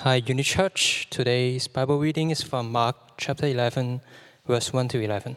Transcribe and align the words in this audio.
Hi, 0.00 0.20
Unichurch. 0.20 1.08
Today's 1.08 1.68
Bible 1.68 1.98
reading 1.98 2.30
is 2.30 2.42
from 2.42 2.70
Mark 2.70 2.96
chapter 3.16 3.46
11, 3.46 4.02
verse 4.46 4.70
1 4.70 4.88
to 4.88 5.00
11. 5.00 5.36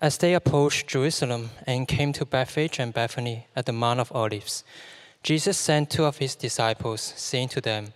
As 0.00 0.18
they 0.18 0.34
approached 0.34 0.88
Jerusalem 0.88 1.50
and 1.64 1.86
came 1.86 2.12
to 2.14 2.26
Bethphage 2.26 2.80
and 2.80 2.92
Bethany 2.92 3.46
at 3.54 3.66
the 3.66 3.72
Mount 3.72 4.00
of 4.00 4.10
Olives, 4.10 4.64
Jesus 5.22 5.56
sent 5.56 5.88
two 5.88 6.04
of 6.04 6.18
his 6.18 6.34
disciples, 6.34 7.00
saying 7.16 7.50
to 7.50 7.60
them, 7.60 7.92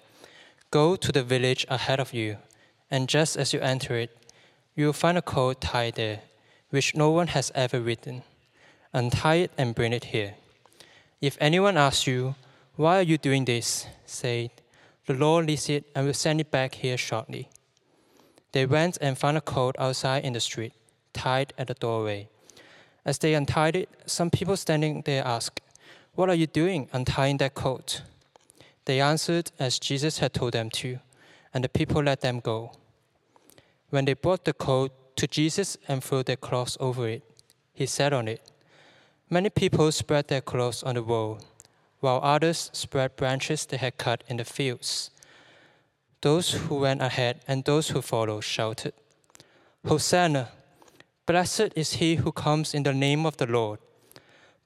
Go 0.70 0.94
to 0.94 1.10
the 1.10 1.24
village 1.24 1.66
ahead 1.68 1.98
of 1.98 2.14
you, 2.14 2.36
and 2.88 3.08
just 3.08 3.36
as 3.36 3.52
you 3.52 3.58
enter 3.60 3.96
it, 3.96 4.16
you 4.76 4.86
will 4.86 4.92
find 4.92 5.18
a 5.18 5.22
coat 5.22 5.60
tied 5.60 5.96
there, 5.96 6.20
which 6.70 6.94
no 6.94 7.10
one 7.10 7.28
has 7.28 7.50
ever 7.54 7.80
ridden. 7.80 8.22
Untie 8.92 9.34
it 9.34 9.50
and 9.58 9.74
bring 9.74 9.92
it 9.92 10.04
here. 10.04 10.34
If 11.20 11.36
anyone 11.40 11.76
asks 11.76 12.06
you, 12.06 12.36
Why 12.76 12.98
are 12.98 13.02
you 13.02 13.16
doing 13.16 13.46
this? 13.46 13.86
say, 14.04 14.50
The 15.06 15.14
Lord 15.14 15.46
leads 15.46 15.70
it 15.70 15.84
and 15.94 16.06
will 16.06 16.12
send 16.12 16.40
it 16.40 16.50
back 16.50 16.74
here 16.74 16.98
shortly. 16.98 17.48
They 18.52 18.66
went 18.66 18.98
and 19.00 19.16
found 19.16 19.38
a 19.38 19.40
coat 19.40 19.76
outside 19.78 20.24
in 20.24 20.34
the 20.34 20.40
street 20.40 20.74
tied 21.14 21.54
at 21.56 21.68
the 21.68 21.74
doorway. 21.74 22.28
As 23.04 23.18
they 23.18 23.34
untied 23.34 23.76
it, 23.76 23.88
some 24.04 24.30
people 24.30 24.56
standing 24.56 25.02
there 25.06 25.24
asked, 25.24 25.62
What 26.14 26.28
are 26.28 26.34
you 26.34 26.46
doing 26.46 26.88
untying 26.92 27.38
that 27.38 27.54
coat? 27.54 28.02
They 28.84 29.00
answered 29.00 29.52
as 29.58 29.78
Jesus 29.78 30.18
had 30.18 30.34
told 30.34 30.52
them 30.52 30.70
to, 30.70 30.98
and 31.54 31.64
the 31.64 31.68
people 31.70 32.02
let 32.02 32.20
them 32.20 32.40
go. 32.40 32.72
When 33.88 34.04
they 34.04 34.14
brought 34.14 34.44
the 34.44 34.52
coat 34.52 35.16
to 35.16 35.26
Jesus 35.26 35.78
and 35.88 36.04
threw 36.04 36.22
their 36.22 36.36
clothes 36.36 36.76
over 36.78 37.08
it, 37.08 37.22
he 37.72 37.86
sat 37.86 38.12
on 38.12 38.28
it. 38.28 38.42
Many 39.30 39.48
people 39.48 39.90
spread 39.92 40.28
their 40.28 40.42
clothes 40.42 40.82
on 40.82 40.94
the 40.94 41.02
road, 41.02 41.38
while 42.00 42.20
others 42.22 42.70
spread 42.72 43.16
branches 43.16 43.66
they 43.66 43.76
had 43.76 43.98
cut 43.98 44.22
in 44.28 44.36
the 44.36 44.44
fields. 44.44 45.10
Those 46.20 46.52
who 46.52 46.76
went 46.76 47.02
ahead 47.02 47.40
and 47.46 47.64
those 47.64 47.88
who 47.88 48.02
followed 48.02 48.42
shouted, 48.42 48.94
Hosanna! 49.86 50.48
Blessed 51.26 51.72
is 51.74 51.94
he 51.94 52.16
who 52.16 52.32
comes 52.32 52.74
in 52.74 52.84
the 52.84 52.94
name 52.94 53.26
of 53.26 53.36
the 53.36 53.46
Lord. 53.46 53.80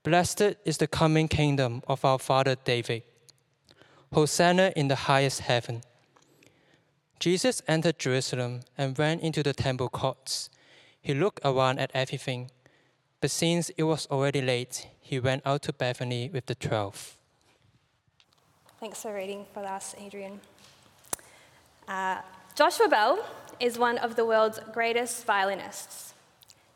Blessed 0.02 0.56
is 0.64 0.78
the 0.78 0.86
coming 0.86 1.28
kingdom 1.28 1.82
of 1.86 2.04
our 2.04 2.18
father 2.18 2.56
David. 2.64 3.02
Hosanna 4.12 4.72
in 4.74 4.88
the 4.88 4.96
highest 4.96 5.40
heaven. 5.40 5.82
Jesus 7.18 7.62
entered 7.68 7.98
Jerusalem 7.98 8.60
and 8.76 8.96
went 8.96 9.22
into 9.22 9.42
the 9.42 9.52
temple 9.52 9.88
courts. 9.88 10.50
He 11.00 11.14
looked 11.14 11.40
around 11.44 11.78
at 11.78 11.90
everything, 11.94 12.50
but 13.20 13.30
since 13.30 13.70
it 13.76 13.82
was 13.82 14.06
already 14.10 14.40
late, 14.40 14.88
he 15.00 15.20
went 15.20 15.42
out 15.46 15.62
to 15.62 15.72
Bethany 15.72 16.30
with 16.32 16.46
the 16.46 16.54
twelve. 16.54 17.18
Thanks 18.80 19.02
for 19.02 19.12
reading 19.12 19.44
for 19.52 19.62
us, 19.62 19.94
Adrian. 20.00 20.40
Uh, 21.86 22.22
Joshua 22.54 22.88
Bell 22.88 23.22
is 23.60 23.78
one 23.78 23.98
of 23.98 24.16
the 24.16 24.24
world's 24.24 24.58
greatest 24.72 25.26
violinists. 25.26 26.14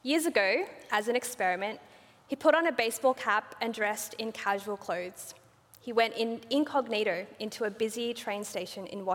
Years 0.03 0.27
ago, 0.27 0.67
as 0.93 1.09
an 1.09 1.17
experiment, 1.17 1.81
he 2.27 2.37
put 2.37 2.55
on 2.55 2.67
a 2.67 2.73
baseball 2.73 3.15
cap 3.15 3.55
and 3.63 3.73
dressed 3.73 4.13
in 4.19 4.33
casual 4.33 4.77
clothes. 4.77 5.35
He 5.81 5.95
went 5.95 6.15
in 6.15 6.43
incognito 6.51 7.27
into 7.41 7.65
a 7.65 7.71
busy 7.71 8.13
train 8.13 8.45
station 8.45 8.87
in 8.89 9.07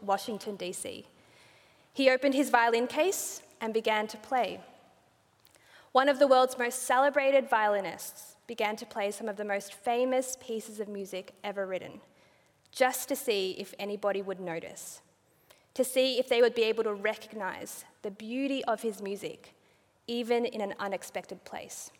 Washington, 0.00 0.54
D.C. 0.54 1.04
He 1.94 2.10
opened 2.10 2.34
his 2.34 2.50
violin 2.50 2.86
case 2.86 3.42
and 3.60 3.74
began 3.74 4.06
to 4.06 4.16
play. 4.18 4.60
One 5.90 6.08
of 6.08 6.20
the 6.20 6.28
world's 6.28 6.56
most 6.56 6.84
celebrated 6.84 7.50
violinists 7.50 8.36
began 8.46 8.76
to 8.76 8.86
play 8.86 9.10
some 9.10 9.28
of 9.28 9.36
the 9.36 9.44
most 9.44 9.74
famous 9.74 10.36
pieces 10.40 10.78
of 10.78 10.86
music 10.86 11.32
ever 11.42 11.66
written, 11.66 12.00
just 12.76 13.08
to 13.08 13.16
see 13.16 13.56
if 13.58 13.74
anybody 13.78 14.20
would 14.20 14.38
notice, 14.38 15.00
to 15.72 15.82
see 15.82 16.18
if 16.18 16.28
they 16.28 16.42
would 16.42 16.54
be 16.54 16.62
able 16.62 16.84
to 16.84 16.92
recognize 16.92 17.86
the 18.02 18.10
beauty 18.10 18.62
of 18.66 18.82
his 18.82 19.02
music 19.02 19.54
even 20.06 20.44
in 20.44 20.60
an 20.60 20.74
unexpected 20.78 21.42
place. 21.44 21.90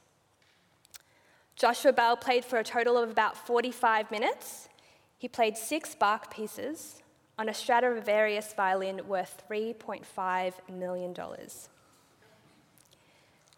Joshua 1.57 1.93
Bell 1.93 2.17
played 2.17 2.45
for 2.45 2.59
a 2.59 2.65
total 2.65 2.99
of 2.99 3.11
about 3.11 3.37
45 3.47 4.11
minutes. 4.11 4.69
He 5.17 5.27
played 5.27 5.57
six 5.57 5.95
Bach 5.95 6.33
pieces 6.33 7.03
on 7.39 7.49
a 7.49 7.55
Stradivarius 7.55 8.53
violin 8.53 9.09
worth 9.09 9.43
$3.5 9.51 10.53
million. 10.71 11.15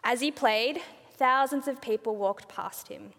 As 0.03 0.21
he 0.21 0.31
played, 0.31 0.81
thousands 1.11 1.67
of 1.67 1.81
people 1.81 2.15
walked 2.15 2.47
past 2.47 2.87
him. 2.87 3.11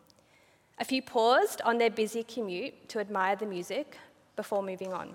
A 0.81 0.85
few 0.85 1.03
paused 1.03 1.61
on 1.61 1.77
their 1.77 1.91
busy 1.91 2.25
commute 2.25 2.89
to 2.89 3.01
admire 3.01 3.37
the 3.37 3.45
music 3.45 3.99
before 4.35 4.63
moving 4.63 4.95
on. 4.95 5.15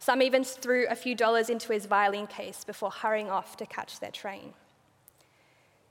Some 0.00 0.22
even 0.22 0.42
threw 0.42 0.88
a 0.88 0.96
few 0.96 1.14
dollars 1.14 1.48
into 1.48 1.72
his 1.72 1.86
violin 1.86 2.26
case 2.26 2.64
before 2.64 2.90
hurrying 2.90 3.30
off 3.30 3.56
to 3.58 3.66
catch 3.66 4.00
their 4.00 4.10
train. 4.10 4.54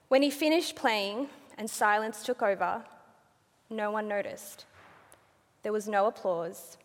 When 0.09 0.21
he 0.21 0.29
finished 0.29 0.75
playing 0.75 1.29
and 1.57 1.69
silence 1.69 2.21
took 2.21 2.41
over, 2.41 2.83
no 3.69 3.91
one 3.91 4.09
noticed. 4.09 4.65
There 5.63 5.71
was 5.71 5.87
no 5.87 6.07
applause. 6.07 6.77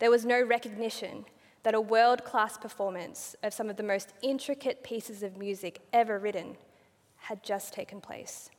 There 0.00 0.10
was 0.10 0.24
no 0.24 0.42
recognition 0.42 1.26
that 1.62 1.74
a 1.74 1.80
world 1.80 2.24
class 2.24 2.56
performance 2.56 3.36
of 3.44 3.54
some 3.54 3.70
of 3.70 3.76
the 3.76 3.82
most 3.82 4.12
intricate 4.22 4.82
pieces 4.82 5.22
of 5.22 5.36
music 5.36 5.82
ever 5.92 6.18
written 6.18 6.56
had 7.16 7.44
just 7.44 7.72
taken 7.72 8.00
place. 8.00 8.50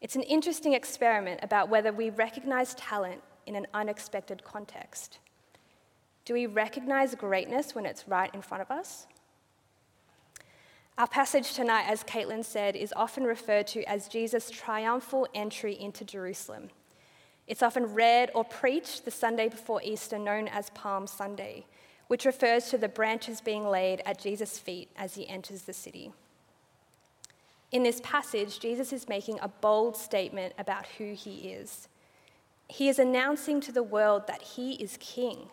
It's 0.00 0.16
an 0.16 0.22
interesting 0.22 0.74
experiment 0.74 1.40
about 1.42 1.68
whether 1.68 1.92
we 1.92 2.10
recognize 2.10 2.74
talent 2.74 3.22
in 3.46 3.56
an 3.56 3.66
unexpected 3.72 4.44
context. 4.44 5.18
Do 6.24 6.34
we 6.34 6.46
recognize 6.46 7.14
greatness 7.14 7.74
when 7.74 7.86
it's 7.86 8.08
right 8.08 8.34
in 8.34 8.42
front 8.42 8.62
of 8.62 8.70
us? 8.70 9.06
Our 10.98 11.06
passage 11.06 11.52
tonight, 11.52 11.84
as 11.86 12.02
Caitlin 12.02 12.44
said, 12.44 12.74
is 12.74 12.92
often 12.96 13.24
referred 13.24 13.66
to 13.68 13.84
as 13.84 14.08
Jesus' 14.08 14.50
triumphal 14.50 15.28
entry 15.34 15.78
into 15.78 16.04
Jerusalem. 16.04 16.70
It's 17.46 17.62
often 17.62 17.94
read 17.94 18.30
or 18.34 18.44
preached 18.44 19.04
the 19.04 19.10
Sunday 19.10 19.48
before 19.48 19.80
Easter, 19.82 20.18
known 20.18 20.48
as 20.48 20.70
Palm 20.70 21.06
Sunday, 21.06 21.66
which 22.08 22.24
refers 22.24 22.70
to 22.70 22.78
the 22.78 22.88
branches 22.88 23.40
being 23.40 23.68
laid 23.68 24.02
at 24.04 24.18
Jesus' 24.18 24.58
feet 24.58 24.90
as 24.96 25.14
he 25.14 25.28
enters 25.28 25.62
the 25.62 25.72
city. 25.72 26.12
In 27.72 27.82
this 27.82 28.00
passage, 28.02 28.60
Jesus 28.60 28.92
is 28.92 29.08
making 29.08 29.38
a 29.40 29.48
bold 29.48 29.96
statement 29.96 30.54
about 30.58 30.86
who 30.98 31.14
he 31.14 31.50
is. 31.50 31.88
He 32.68 32.88
is 32.88 32.98
announcing 32.98 33.60
to 33.62 33.72
the 33.72 33.82
world 33.82 34.26
that 34.26 34.42
he 34.42 34.74
is 34.74 34.96
king. 35.00 35.48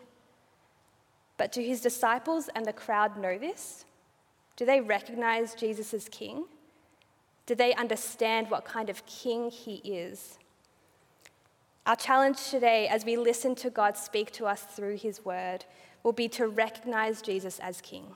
But 1.36 1.52
do 1.52 1.60
his 1.60 1.80
disciples 1.80 2.48
and 2.54 2.64
the 2.64 2.72
crowd 2.72 3.16
know 3.16 3.38
this? 3.38 3.84
Do 4.56 4.64
they 4.64 4.80
recognize 4.80 5.54
Jesus 5.54 5.92
as 5.92 6.08
king? 6.08 6.44
Do 7.46 7.54
they 7.54 7.74
understand 7.74 8.50
what 8.50 8.64
kind 8.64 8.88
of 8.88 9.04
king 9.06 9.50
he 9.50 9.76
is? 9.76 10.38
Our 11.86 11.96
challenge 11.96 12.50
today, 12.50 12.88
as 12.88 13.04
we 13.04 13.16
listen 13.16 13.54
to 13.56 13.70
God 13.70 13.96
speak 13.96 14.30
to 14.32 14.46
us 14.46 14.62
through 14.62 14.96
his 14.96 15.24
word, 15.24 15.64
will 16.02 16.12
be 16.12 16.28
to 16.28 16.46
recognize 16.46 17.20
Jesus 17.20 17.58
as 17.58 17.80
king. 17.80 18.06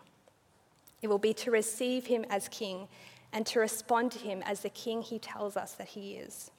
It 1.02 1.08
will 1.08 1.18
be 1.18 1.34
to 1.34 1.50
receive 1.50 2.06
him 2.06 2.24
as 2.30 2.48
king 2.48 2.88
and 3.32 3.46
to 3.46 3.60
respond 3.60 4.12
to 4.12 4.18
him 4.18 4.42
as 4.44 4.60
the 4.60 4.70
king 4.70 5.02
he 5.02 5.18
tells 5.18 5.56
us 5.56 5.72
that 5.72 5.88
he 5.88 6.14
is. 6.14 6.50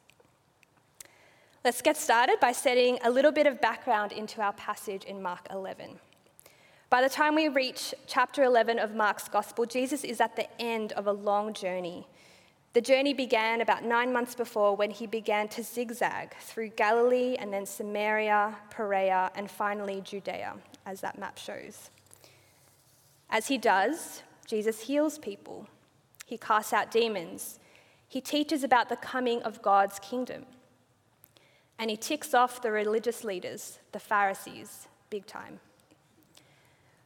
Let's 1.64 1.82
get 1.82 1.98
started 1.98 2.40
by 2.40 2.54
setting 2.54 3.00
a 3.04 3.12
little 3.12 3.32
bit 3.32 3.48
of 3.48 3.60
background 3.60 4.12
into 4.12 4.42
our 4.42 4.54
passage 4.54 5.04
in 5.04 5.22
Mark 5.22 5.48
11. 5.52 6.00
By 6.90 7.02
the 7.02 7.10
time 7.10 7.36
we 7.36 7.50
reach 7.50 7.94
chapter 8.08 8.44
11 8.44 8.80
of 8.80 8.96
Mark's 8.96 9.28
Gospel, 9.28 9.66
Jesus 9.66 10.04
is 10.04 10.22
at 10.22 10.36
the 10.36 10.48
end 10.60 10.94
of 10.94 11.06
a 11.06 11.12
long 11.12 11.54
journey. 11.54 12.08
The 12.74 12.82
journey 12.82 13.14
began 13.14 13.62
about 13.62 13.84
nine 13.84 14.14
months 14.14 14.36
before 14.36 14.76
when 14.76 14.92
he 14.92 15.06
began 15.06 15.48
to 15.50 15.64
zigzag 15.64 16.36
through 16.40 16.70
Galilee 16.70 17.36
and 17.38 17.52
then 17.52 17.66
Samaria, 17.66 18.56
Perea, 18.70 19.32
and 19.36 19.52
finally 19.52 20.02
Judea, 20.02 20.56
as 20.86 21.02
that 21.02 21.18
map 21.18 21.38
shows. 21.38 21.90
As 23.30 23.48
he 23.48 23.58
does, 23.58 24.24
Jesus 24.48 24.82
heals 24.82 25.18
people, 25.20 25.68
he 26.30 26.38
casts 26.38 26.74
out 26.74 26.92
demons, 26.92 27.60
he 28.08 28.22
teaches 28.22 28.64
about 28.64 28.88
the 28.88 28.96
coming 28.96 29.42
of 29.42 29.64
God's 29.64 29.98
kingdom, 29.98 30.46
and 31.80 31.90
he 31.90 31.98
ticks 31.98 32.36
off 32.36 32.62
the 32.62 32.72
religious 32.72 33.24
leaders, 33.24 33.80
the 33.94 34.00
Pharisees, 34.00 34.88
big 35.10 35.26
time. 35.26 35.60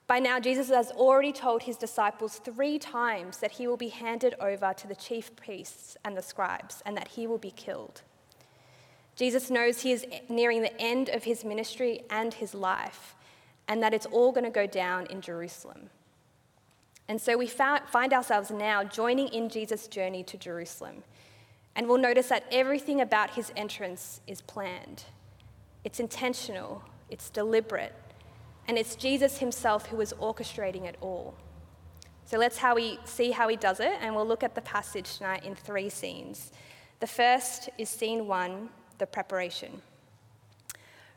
By 0.08 0.20
now, 0.20 0.42
Jesus 0.42 0.68
has 0.70 0.92
already 0.92 1.32
told 1.32 1.64
his 1.64 1.78
disciples 1.78 2.42
three 2.44 2.78
times 2.78 3.38
that 3.38 3.52
he 3.52 3.66
will 3.66 3.78
be 3.78 3.88
handed 3.88 4.36
over 4.42 4.74
to 4.74 4.88
the 4.88 4.96
chief 4.96 5.34
priests 5.38 5.96
and 6.04 6.18
the 6.18 6.22
scribes 6.22 6.84
and 6.86 6.98
that 6.98 7.08
he 7.08 7.26
will 7.26 7.38
be 7.38 7.52
killed. 7.52 8.02
Jesus 9.16 9.50
knows 9.50 9.82
he 9.82 9.94
is 9.94 10.06
nearing 10.28 10.62
the 10.62 10.82
end 10.82 11.08
of 11.08 11.24
his 11.24 11.46
ministry 11.46 12.02
and 12.10 12.34
his 12.34 12.54
life, 12.54 13.16
and 13.70 13.82
that 13.82 13.94
it's 13.94 14.08
all 14.08 14.34
going 14.34 14.44
to 14.44 14.50
go 14.50 14.68
down 14.68 15.06
in 15.06 15.22
Jerusalem. 15.22 15.90
And 17.08 17.20
so 17.22 17.38
we 17.38 17.48
find 17.48 18.14
ourselves 18.14 18.50
now 18.50 18.84
joining 18.84 19.28
in 19.28 19.50
Jesus' 19.50 19.88
journey 19.88 20.24
to 20.24 20.38
Jerusalem. 20.38 21.04
And 21.76 21.88
we'll 21.88 21.98
notice 21.98 22.30
that 22.30 22.46
everything 22.52 23.02
about 23.02 23.32
his 23.32 23.52
entrance 23.56 24.22
is 24.28 24.42
planned. 24.42 25.04
It's 25.84 26.00
intentional, 26.00 26.84
it's 27.10 27.30
deliberate, 27.30 27.94
and 28.68 28.78
it's 28.78 28.96
Jesus 28.96 29.40
himself 29.40 29.88
who 29.88 30.00
is 30.00 30.14
orchestrating 30.14 30.86
it 30.86 30.96
all. 31.02 31.34
So 32.26 32.38
let's 32.38 32.58
how 32.58 32.76
we 32.76 33.00
see 33.04 33.32
how 33.32 33.50
he 33.50 33.58
does 33.58 33.80
it, 33.80 33.92
and 34.00 34.16
we'll 34.16 34.28
look 34.28 34.44
at 34.44 34.56
the 34.56 34.62
passage 34.62 35.18
tonight 35.18 35.44
in 35.44 35.56
three 35.56 35.90
scenes. 35.90 36.52
The 37.02 37.08
first 37.08 37.70
is 37.78 37.90
scene 37.90 38.28
one, 38.28 38.70
the 38.98 39.06
preparation. 39.06 39.82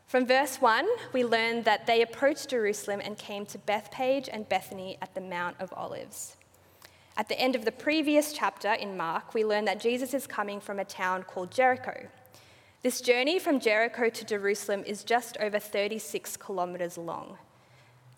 From 0.07 0.25
verse 0.25 0.61
1, 0.61 0.87
we 1.11 1.25
learn 1.25 1.63
that 1.63 1.85
they 1.85 2.01
approached 2.01 2.47
Jerusalem 2.47 3.01
and 3.03 3.17
came 3.17 3.45
to 3.47 3.57
Bethphage 3.57 4.29
and 4.31 4.47
Bethany 4.47 4.97
at 5.01 5.13
the 5.13 5.19
Mount 5.19 5.57
of 5.59 5.73
Olives. 5.75 6.37
At 7.17 7.27
the 7.27 7.37
end 7.37 7.57
of 7.57 7.65
the 7.65 7.73
previous 7.73 8.31
chapter 8.31 8.71
in 8.71 8.95
Mark, 8.95 9.33
we 9.33 9.43
learn 9.43 9.65
that 9.65 9.81
Jesus 9.81 10.13
is 10.13 10.25
coming 10.25 10.61
from 10.61 10.79
a 10.79 10.85
town 10.85 11.23
called 11.23 11.51
Jericho. 11.51 12.07
This 12.83 13.01
journey 13.01 13.37
from 13.37 13.59
Jericho 13.59 14.07
to 14.07 14.23
Jerusalem 14.23 14.81
is 14.85 15.03
just 15.03 15.35
over 15.41 15.59
36 15.59 16.37
kilometres 16.37 16.97
long. 16.97 17.37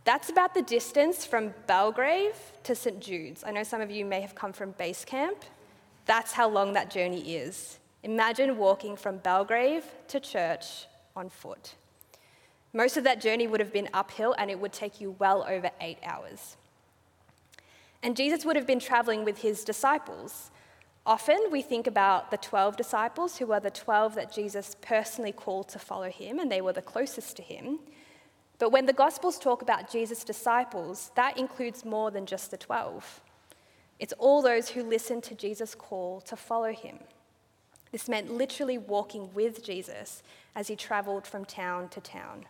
That's 0.03 0.29
about 0.29 0.53
the 0.53 0.61
distance 0.61 1.25
from 1.25 1.55
Belgrave 1.65 2.35
to 2.65 2.75
St. 2.75 2.99
Jude's. 2.99 3.43
I 3.43 3.49
know 3.49 3.63
some 3.63 3.81
of 3.81 3.89
you 3.89 4.05
may 4.05 4.21
have 4.21 4.35
come 4.35 4.53
from 4.53 4.71
base 4.71 5.03
camp. 5.03 5.43
That's 6.05 6.33
how 6.33 6.49
long 6.49 6.73
that 6.73 6.91
journey 6.91 7.35
is. 7.35 7.79
Imagine 8.03 8.57
walking 8.57 8.95
from 8.95 9.17
Belgrave 9.17 9.85
to 10.09 10.19
church 10.19 10.85
on 11.15 11.29
foot. 11.29 11.73
Most 12.73 12.97
of 12.97 13.03
that 13.03 13.21
journey 13.21 13.47
would 13.47 13.59
have 13.59 13.73
been 13.73 13.89
uphill 13.93 14.35
and 14.37 14.51
it 14.51 14.59
would 14.59 14.73
take 14.73 15.01
you 15.01 15.15
well 15.17 15.45
over 15.47 15.71
eight 15.81 15.97
hours. 16.03 16.55
And 18.03 18.15
Jesus 18.15 18.45
would 18.45 18.55
have 18.55 18.67
been 18.67 18.79
traveling 18.79 19.25
with 19.25 19.39
his 19.39 19.63
disciples. 19.63 20.51
Often 21.05 21.49
we 21.51 21.61
think 21.61 21.87
about 21.87 22.29
the 22.29 22.37
12 22.37 22.77
disciples, 22.77 23.37
who 23.37 23.51
are 23.51 23.59
the 23.59 23.71
12 23.71 24.15
that 24.15 24.31
Jesus 24.31 24.75
personally 24.81 25.31
called 25.31 25.67
to 25.69 25.79
follow 25.79 26.09
him, 26.09 26.39
and 26.39 26.51
they 26.51 26.61
were 26.61 26.73
the 26.73 26.81
closest 26.81 27.35
to 27.37 27.41
him. 27.41 27.79
But 28.59 28.71
when 28.71 28.85
the 28.85 28.93
Gospels 28.93 29.39
talk 29.39 29.61
about 29.61 29.89
Jesus' 29.89 30.23
disciples, 30.23 31.11
that 31.15 31.37
includes 31.37 31.83
more 31.83 32.11
than 32.11 32.25
just 32.25 32.51
the 32.51 32.57
12. 32.57 33.21
It's 33.97 34.13
all 34.13 34.41
those 34.41 34.69
who 34.69 34.83
listened 34.83 35.23
to 35.23 35.35
Jesus' 35.35 35.75
call 35.75 36.21
to 36.21 36.35
follow 36.35 36.71
him. 36.71 36.99
This 37.91 38.07
meant 38.07 38.31
literally 38.31 38.77
walking 38.77 39.33
with 39.33 39.63
Jesus 39.63 40.21
as 40.55 40.67
he 40.67 40.75
traveled 40.75 41.25
from 41.25 41.43
town 41.43 41.89
to 41.89 41.99
town. 42.01 42.45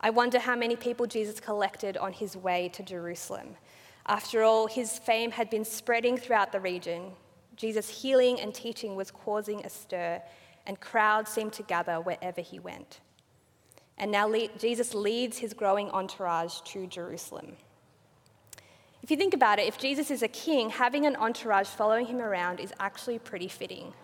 I 0.00 0.10
wonder 0.10 0.38
how 0.38 0.56
many 0.56 0.76
people 0.76 1.06
Jesus 1.06 1.40
collected 1.40 1.96
on 1.96 2.12
his 2.12 2.36
way 2.36 2.68
to 2.74 2.82
Jerusalem. 2.82 3.56
After 4.06 4.42
all, 4.42 4.66
his 4.66 4.98
fame 4.98 5.30
had 5.30 5.50
been 5.50 5.64
spreading 5.64 6.16
throughout 6.16 6.52
the 6.52 6.60
region. 6.60 7.12
Jesus' 7.56 8.02
healing 8.02 8.40
and 8.40 8.54
teaching 8.54 8.94
was 8.94 9.10
causing 9.10 9.64
a 9.64 9.70
stir, 9.70 10.22
and 10.66 10.78
crowds 10.80 11.30
seemed 11.30 11.54
to 11.54 11.62
gather 11.62 12.00
wherever 12.00 12.40
he 12.40 12.58
went. 12.58 13.00
And 13.98 14.10
now 14.10 14.32
Jesus 14.58 14.94
leads 14.94 15.38
his 15.38 15.54
growing 15.54 15.90
entourage 15.90 16.60
to 16.66 16.86
Jerusalem. 16.86 17.56
If 19.02 19.10
you 19.10 19.16
think 19.16 19.34
about 19.34 19.58
it, 19.58 19.66
if 19.66 19.78
Jesus 19.78 20.10
is 20.10 20.22
a 20.22 20.28
king, 20.28 20.68
having 20.68 21.06
an 21.06 21.16
entourage 21.16 21.68
following 21.68 22.06
him 22.06 22.20
around 22.20 22.60
is 22.60 22.72
actually 22.80 23.18
pretty 23.18 23.48
fitting. 23.48 23.94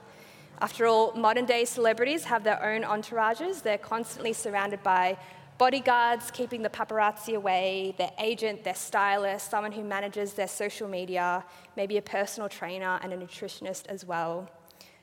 After 0.61 0.87
all, 0.87 1.13
modern 1.13 1.45
day 1.45 1.65
celebrities 1.65 2.25
have 2.25 2.45
their 2.45 2.63
own 2.65 2.83
entourages. 2.83 3.63
They're 3.63 3.79
constantly 3.79 4.33
surrounded 4.33 4.83
by 4.83 5.19
bodyguards 5.63 6.33
keeping 6.33 6.61
the 6.61 6.69
paparazzi 6.69 7.37
away, 7.37 7.95
their 7.97 8.11
agent, 8.19 8.65
their 8.65 8.75
stylist, 8.75 9.49
someone 9.49 9.71
who 9.71 9.85
manages 9.85 10.33
their 10.33 10.49
social 10.49 10.89
media, 10.89 11.45
maybe 11.77 11.99
a 11.99 12.03
personal 12.03 12.49
trainer 12.49 12.99
and 13.01 13.13
a 13.13 13.17
nutritionist 13.17 13.87
as 13.87 14.05
well. 14.05 14.51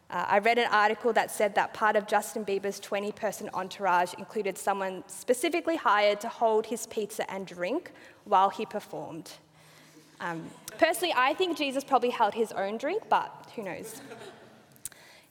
Uh, 0.09 0.25
I 0.27 0.39
read 0.39 0.57
an 0.57 0.67
article 0.69 1.13
that 1.13 1.31
said 1.31 1.56
that 1.56 1.73
part 1.73 1.95
of 1.95 2.07
Justin 2.07 2.44
Bieber's 2.44 2.77
20 2.81 3.13
person 3.13 3.50
entourage 3.53 4.13
included 4.15 4.57
someone 4.57 5.01
specifically 5.07 5.77
hired 5.77 6.19
to 6.19 6.27
hold 6.27 6.65
his 6.65 6.88
pizza 6.88 7.23
and 7.31 7.47
drink 7.47 7.94
while 8.25 8.50
he 8.50 8.65
performed. 8.65 9.31
Um, 10.19 10.44
personally, 10.77 11.13
I 11.15 11.35
think 11.35 11.57
Jesus 11.57 11.85
probably 11.85 12.09
held 12.09 12.33
his 12.33 12.51
own 12.51 12.77
drink, 12.77 13.03
but 13.07 13.31
who 13.56 13.63
knows? 13.63 14.01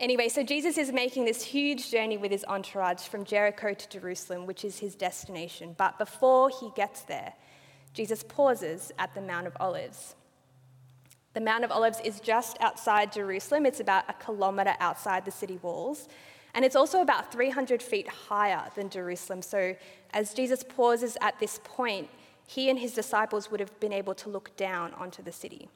Anyway, 0.00 0.28
so 0.28 0.44
Jesus 0.44 0.78
is 0.78 0.92
making 0.92 1.24
this 1.24 1.42
huge 1.42 1.90
journey 1.90 2.16
with 2.16 2.30
his 2.30 2.44
entourage 2.44 3.02
from 3.02 3.24
Jericho 3.24 3.74
to 3.74 3.88
Jerusalem, 3.88 4.46
which 4.46 4.64
is 4.64 4.78
his 4.78 4.94
destination. 4.94 5.74
But 5.76 5.98
before 5.98 6.50
he 6.50 6.70
gets 6.76 7.00
there, 7.02 7.34
Jesus 7.94 8.22
pauses 8.22 8.92
at 8.96 9.12
the 9.14 9.20
Mount 9.20 9.48
of 9.48 9.56
Olives. 9.58 10.14
The 11.34 11.40
Mount 11.40 11.64
of 11.64 11.72
Olives 11.72 11.98
is 12.04 12.20
just 12.20 12.56
outside 12.60 13.12
Jerusalem, 13.12 13.66
it's 13.66 13.80
about 13.80 14.04
a 14.08 14.12
kilometre 14.12 14.76
outside 14.78 15.24
the 15.24 15.32
city 15.32 15.58
walls. 15.62 16.08
And 16.54 16.64
it's 16.64 16.76
also 16.76 17.02
about 17.02 17.32
300 17.32 17.82
feet 17.82 18.08
higher 18.08 18.70
than 18.74 18.90
Jerusalem. 18.90 19.42
So, 19.42 19.76
as 20.12 20.32
Jesus 20.32 20.64
pauses 20.64 21.16
at 21.20 21.38
this 21.38 21.60
point, 21.62 22.08
he 22.46 22.70
and 22.70 22.78
his 22.78 22.94
disciples 22.94 23.50
would 23.50 23.60
have 23.60 23.78
been 23.80 23.92
able 23.92 24.14
to 24.14 24.30
look 24.30 24.56
down 24.56 24.94
onto 24.94 25.22
the 25.22 25.32
city 25.32 25.68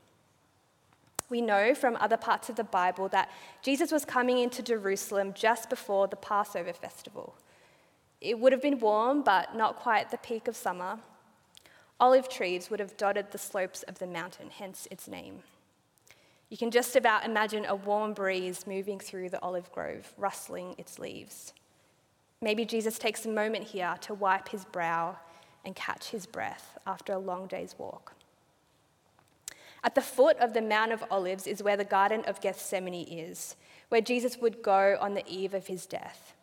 we 1.32 1.40
know 1.40 1.74
from 1.74 1.96
other 1.96 2.18
parts 2.18 2.50
of 2.50 2.56
the 2.56 2.62
Bible 2.62 3.08
that 3.08 3.30
Jesus 3.62 3.90
was 3.90 4.04
coming 4.04 4.38
into 4.38 4.62
Jerusalem 4.62 5.32
just 5.32 5.70
before 5.70 6.06
the 6.06 6.14
Passover 6.14 6.74
festival. 6.74 7.34
It 8.20 8.38
would 8.38 8.52
have 8.52 8.60
been 8.60 8.78
warm, 8.78 9.22
but 9.22 9.56
not 9.56 9.76
quite 9.76 10.10
the 10.10 10.18
peak 10.18 10.46
of 10.46 10.54
summer. 10.54 10.98
Olive 11.98 12.28
trees 12.28 12.68
would 12.68 12.80
have 12.80 12.98
dotted 12.98 13.30
the 13.30 13.38
slopes 13.38 13.82
of 13.84 13.98
the 13.98 14.06
mountain, 14.06 14.50
hence 14.50 14.86
its 14.90 15.08
name. 15.08 15.38
You 16.50 16.58
can 16.58 16.70
just 16.70 16.96
about 16.96 17.24
imagine 17.24 17.64
a 17.64 17.74
warm 17.74 18.12
breeze 18.12 18.66
moving 18.66 19.00
through 19.00 19.30
the 19.30 19.40
olive 19.40 19.72
grove, 19.72 20.12
rustling 20.18 20.74
its 20.76 20.98
leaves. 20.98 21.54
Maybe 22.42 22.66
Jesus 22.66 22.98
takes 22.98 23.24
a 23.24 23.30
moment 23.30 23.64
here 23.68 23.94
to 24.02 24.12
wipe 24.12 24.50
his 24.50 24.66
brow 24.66 25.16
and 25.64 25.74
catch 25.74 26.10
his 26.10 26.26
breath 26.26 26.76
after 26.86 27.14
a 27.14 27.18
long 27.18 27.46
day's 27.46 27.74
walk. 27.78 28.12
At 29.84 29.94
the 29.94 30.00
foot 30.00 30.36
of 30.38 30.52
the 30.52 30.62
Mount 30.62 30.92
of 30.92 31.04
Olives 31.10 31.46
is 31.46 31.62
where 31.62 31.76
the 31.76 31.84
Garden 31.84 32.22
of 32.26 32.40
Gethsemane 32.40 33.06
is, 33.08 33.56
where 33.88 34.00
Jesus 34.00 34.38
would 34.38 34.62
go 34.62 34.96
on 35.00 35.14
the 35.14 35.26
eve 35.26 35.54
of 35.54 35.66
his 35.66 35.86
death. 35.86 36.34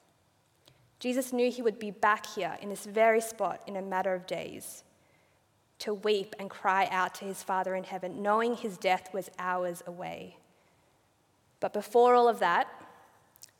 Jesus 1.00 1.31
knew 1.31 1.50
he 1.50 1.62
would 1.62 1.80
be 1.80 1.91
back 1.91 2.25
here 2.25 2.57
in 2.62 2.69
this 2.69 2.86
very 2.86 3.21
spot 3.21 3.62
in 3.65 3.77
a 3.77 3.81
matter 3.81 4.13
of 4.13 4.27
days 4.27 4.83
to 5.80 5.94
weep 5.94 6.36
and 6.38 6.50
cry 6.50 6.88
out 6.91 7.15
to 7.15 7.25
his 7.25 7.41
Father 7.41 7.74
in 7.74 7.86
heaven, 7.86 8.21
knowing 8.21 8.56
his 8.56 8.77
death 8.77 9.13
was 9.13 9.31
hours 9.39 9.81
away. 9.88 10.35
But 11.62 11.71
before 11.71 12.15
all 12.15 12.27
of 12.27 12.39
that, 12.39 12.68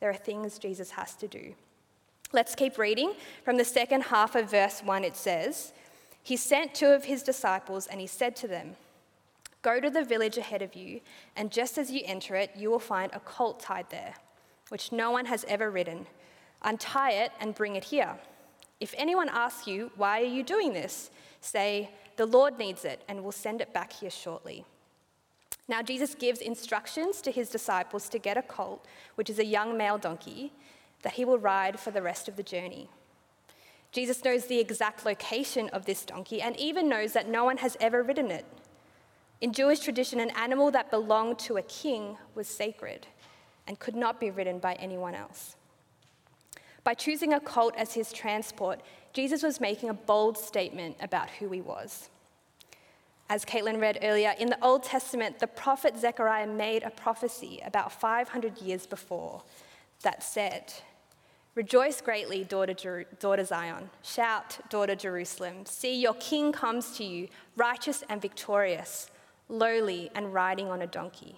there 0.00 0.10
are 0.10 0.14
things 0.14 0.58
Jesus 0.58 0.90
has 0.92 1.14
to 1.16 1.28
do. 1.28 1.54
Let's 2.32 2.54
keep 2.54 2.78
reading. 2.78 3.14
From 3.42 3.56
the 3.56 3.64
second 3.64 4.02
half 4.02 4.34
of 4.34 4.50
verse 4.50 4.82
1, 4.82 5.04
it 5.04 5.16
says, 5.16 5.72
He 6.22 6.36
sent 6.36 6.74
two 6.74 6.88
of 6.88 7.04
his 7.04 7.22
disciples 7.22 7.86
and 7.86 8.00
he 8.00 8.06
said 8.06 8.36
to 8.36 8.48
them, 8.48 8.76
Go 9.62 9.78
to 9.78 9.90
the 9.90 10.04
village 10.04 10.38
ahead 10.38 10.62
of 10.62 10.74
you, 10.74 11.00
and 11.36 11.50
just 11.50 11.76
as 11.76 11.90
you 11.90 12.02
enter 12.04 12.34
it, 12.34 12.52
you 12.56 12.70
will 12.70 12.78
find 12.78 13.12
a 13.12 13.20
colt 13.20 13.60
tied 13.60 13.90
there, 13.90 14.14
which 14.68 14.92
no 14.92 15.10
one 15.10 15.26
has 15.26 15.44
ever 15.48 15.70
ridden. 15.70 16.06
Untie 16.62 17.12
it 17.12 17.32
and 17.40 17.54
bring 17.54 17.76
it 17.76 17.84
here. 17.84 18.16
If 18.80 18.94
anyone 18.96 19.28
asks 19.28 19.66
you, 19.66 19.90
Why 19.96 20.22
are 20.22 20.24
you 20.24 20.42
doing 20.42 20.72
this? 20.72 21.10
say, 21.40 21.90
The 22.16 22.26
Lord 22.26 22.58
needs 22.58 22.84
it, 22.84 23.02
and 23.08 23.22
will 23.22 23.32
send 23.32 23.60
it 23.60 23.74
back 23.74 23.92
here 23.92 24.10
shortly. 24.10 24.64
Now, 25.68 25.82
Jesus 25.82 26.14
gives 26.14 26.40
instructions 26.40 27.20
to 27.22 27.30
his 27.30 27.48
disciples 27.48 28.08
to 28.08 28.18
get 28.18 28.36
a 28.36 28.42
colt, 28.42 28.84
which 29.14 29.30
is 29.30 29.38
a 29.38 29.44
young 29.44 29.76
male 29.76 29.98
donkey, 29.98 30.52
that 31.02 31.12
he 31.12 31.24
will 31.24 31.38
ride 31.38 31.78
for 31.78 31.90
the 31.90 32.02
rest 32.02 32.28
of 32.28 32.36
the 32.36 32.42
journey. 32.42 32.88
Jesus 33.92 34.24
knows 34.24 34.46
the 34.46 34.58
exact 34.58 35.04
location 35.04 35.68
of 35.70 35.84
this 35.84 36.04
donkey 36.04 36.40
and 36.40 36.56
even 36.56 36.88
knows 36.88 37.12
that 37.12 37.28
no 37.28 37.44
one 37.44 37.58
has 37.58 37.76
ever 37.80 38.02
ridden 38.02 38.30
it. 38.30 38.44
In 39.40 39.54
Jewish 39.54 39.80
tradition, 39.80 40.20
an 40.20 40.30
animal 40.30 40.70
that 40.70 40.90
belonged 40.90 41.38
to 41.40 41.56
a 41.56 41.62
king 41.62 42.18
was 42.34 42.46
sacred 42.46 43.06
and 43.66 43.78
could 43.78 43.96
not 43.96 44.20
be 44.20 44.30
ridden 44.30 44.58
by 44.58 44.74
anyone 44.74 45.14
else. 45.14 45.56
By 46.84 46.92
choosing 46.94 47.32
a 47.32 47.40
colt 47.40 47.74
as 47.76 47.94
his 47.94 48.12
transport, 48.12 48.80
Jesus 49.14 49.42
was 49.42 49.60
making 49.60 49.88
a 49.88 49.94
bold 49.94 50.36
statement 50.36 50.96
about 51.00 51.30
who 51.30 51.50
he 51.50 51.60
was. 51.60 52.10
As 53.30 53.44
Caitlin 53.44 53.80
read 53.80 53.98
earlier, 54.02 54.34
in 54.38 54.50
the 54.50 54.62
Old 54.62 54.82
Testament, 54.82 55.38
the 55.38 55.46
prophet 55.46 55.96
Zechariah 55.96 56.46
made 56.46 56.82
a 56.82 56.90
prophecy 56.90 57.62
about 57.64 57.92
500 57.92 58.60
years 58.60 58.86
before 58.86 59.42
that 60.02 60.22
said, 60.22 60.72
Rejoice 61.54 62.00
greatly, 62.00 62.44
daughter, 62.44 62.74
Jer- 62.74 63.06
daughter 63.18 63.44
Zion. 63.44 63.90
Shout, 64.02 64.58
daughter 64.68 64.94
Jerusalem. 64.94 65.64
See, 65.64 66.00
your 66.00 66.14
king 66.14 66.52
comes 66.52 66.96
to 66.96 67.04
you, 67.04 67.28
righteous 67.56 68.04
and 68.08 68.20
victorious 68.20 69.10
lowly, 69.50 70.10
and 70.14 70.32
riding 70.32 70.68
on 70.68 70.80
a 70.80 70.86
donkey, 70.86 71.36